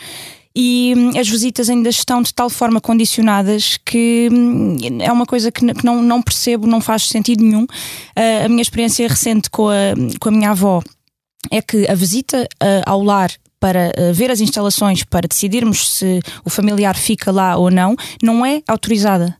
[0.55, 5.51] e hum, as visitas ainda estão de tal forma condicionadas que hum, é uma coisa
[5.51, 7.66] que, não, não percebo, não faz sentido nenhum.
[8.43, 10.82] A minha experiência recente com a, com a minha avó
[11.49, 12.47] é que a visita
[12.86, 17.95] ao lar para ver as instalações, para decidirmos se o familiar fica lá ou não,
[18.22, 19.38] não é autorizada.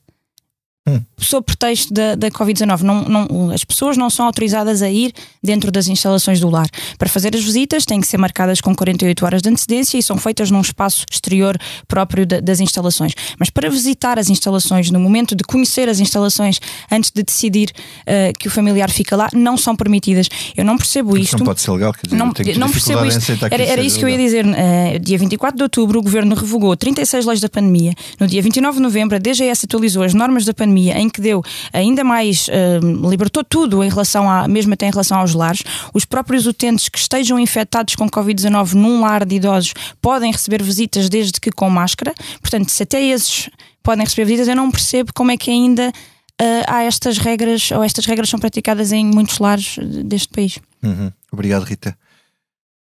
[0.92, 1.02] Hum.
[1.18, 5.72] Sob pretexto da, da Covid-19, não, não, as pessoas não são autorizadas a ir dentro
[5.72, 6.68] das instalações do lar.
[6.98, 10.18] Para fazer as visitas, têm que ser marcadas com 48 horas de antecedência e são
[10.18, 13.14] feitas num espaço exterior próprio das instalações.
[13.40, 16.60] Mas para visitar as instalações, no momento de conhecer as instalações,
[16.92, 17.72] antes de decidir
[18.02, 20.28] uh, que o familiar fica lá, não são permitidas.
[20.58, 21.38] Eu não percebo isto.
[21.38, 22.28] Não pode ser legal, quer dizer, não,
[22.58, 23.46] não percebo isto.
[23.50, 24.46] Era, era isso que eu ia dizer.
[24.46, 27.94] Uh, dia 24 de outubro, o governo revogou 36 leis da pandemia.
[28.20, 31.22] No dia 29 de novembro, a DGS atualizou as normas da pandemia pandemia, em que
[31.22, 35.64] deu ainda mais, uh, libertou tudo em relação a, mesmo até em relação aos lares,
[35.94, 41.10] os próprios utentes que estejam infectados com Covid-19 num lar de idosos podem receber visitas
[41.10, 42.14] desde que com máscara.
[42.42, 43.50] Portanto, se até esses
[43.84, 47.84] podem receber visitas, eu não percebo como é que ainda uh, há estas regras, ou
[47.84, 50.60] estas regras são praticadas em muitos lares deste país.
[50.84, 51.12] Uhum.
[51.32, 51.96] Obrigado, Rita.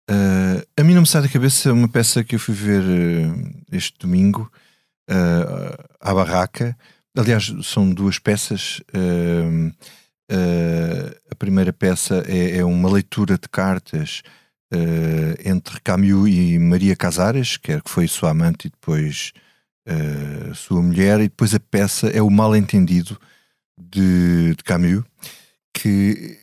[0.10, 3.64] Uh, a mim não me sai da cabeça uma peça que eu fui ver uh,
[3.74, 4.50] este domingo
[5.10, 6.78] uh, à barraca,
[7.18, 8.82] Aliás, são duas peças.
[8.93, 9.70] Uh,
[10.32, 14.22] uh, a primeira peça é, é, uma leitura de cartas
[14.74, 19.34] uh, entre Camus e Maria Casares, que, é, que foi sua amante e depois
[19.89, 23.18] eh, sua mulher, e depois a peça é o mal-entendido
[23.78, 25.01] de, de, Camus,
[25.74, 26.38] que,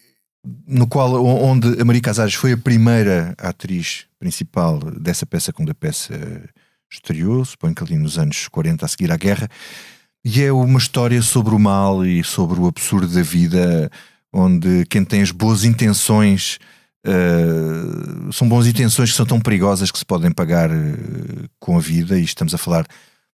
[0.66, 5.74] no qual, onde a Maria Casares foi a primeira atriz principal dessa peça, quando a
[5.74, 6.14] peça
[6.90, 9.46] estreou, suponho que ali nos anos 40, a seguir à guerra,
[10.24, 13.90] e é uma história sobre o mal e sobre o absurdo da vida,
[14.32, 16.58] onde quem tem as boas intenções
[17.06, 21.80] uh, são boas intenções que são tão perigosas que se podem pagar uh, com a
[21.80, 22.18] vida.
[22.18, 22.86] E estamos a falar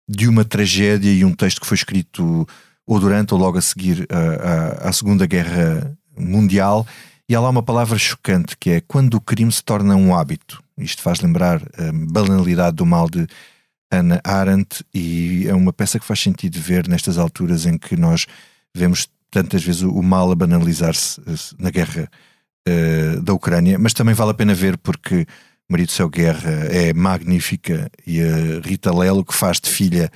[0.08, 2.46] de uma tragédia e um texto que foi escrito
[2.84, 6.84] ou durante ou logo a seguir à, à Segunda Guerra Mundial.
[7.28, 10.60] E há lá uma palavra chocante que é quando o crime se torna um hábito.
[10.76, 13.28] Isto faz lembrar a banalidade do mal de
[13.90, 18.26] Ana Arendt, e é uma peça que faz sentido ver nestas alturas em que nós
[18.74, 22.08] vemos tantas vezes o mal a banalizar-se eh, na guerra
[22.68, 25.26] uh, da Ucrânia, mas também vale a pena ver porque
[25.68, 30.10] Maria do Céu Guerra é magnífica e a Rita Lelo, que faz de filha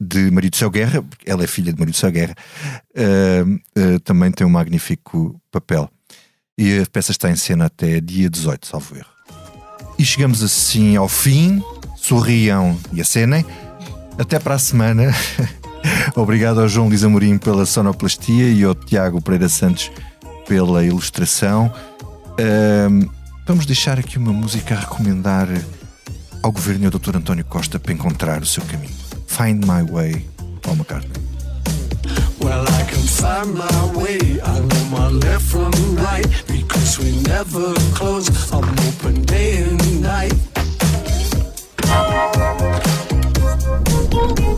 [0.00, 2.34] de Maria do Céu Guerra, porque ela é filha de Maria do Céu Guerra,
[2.96, 5.90] uh, uh, também tem um magnífico papel.
[6.56, 9.08] E a peça está em cena até dia 18, salvo erro.
[9.98, 11.62] E chegamos assim ao fim
[12.04, 13.44] sorriam e acenem.
[14.18, 15.14] Até para a semana.
[16.14, 19.90] Obrigado ao João Luís Amorim pela sonoplastia e ao Tiago Pereira Santos
[20.46, 21.72] pela ilustração.
[22.38, 23.08] Um,
[23.46, 25.48] vamos deixar aqui uma música a recomendar
[26.42, 27.16] ao governo e ao Dr.
[27.16, 28.94] António Costa para encontrar o seu caminho.
[29.26, 30.26] Find My Way,
[30.60, 31.24] Paul McCartney.
[32.40, 34.18] Well, I can find my way.
[34.42, 38.28] I know my left from right because we never close.
[41.86, 42.34] Thank
[44.40, 44.53] you.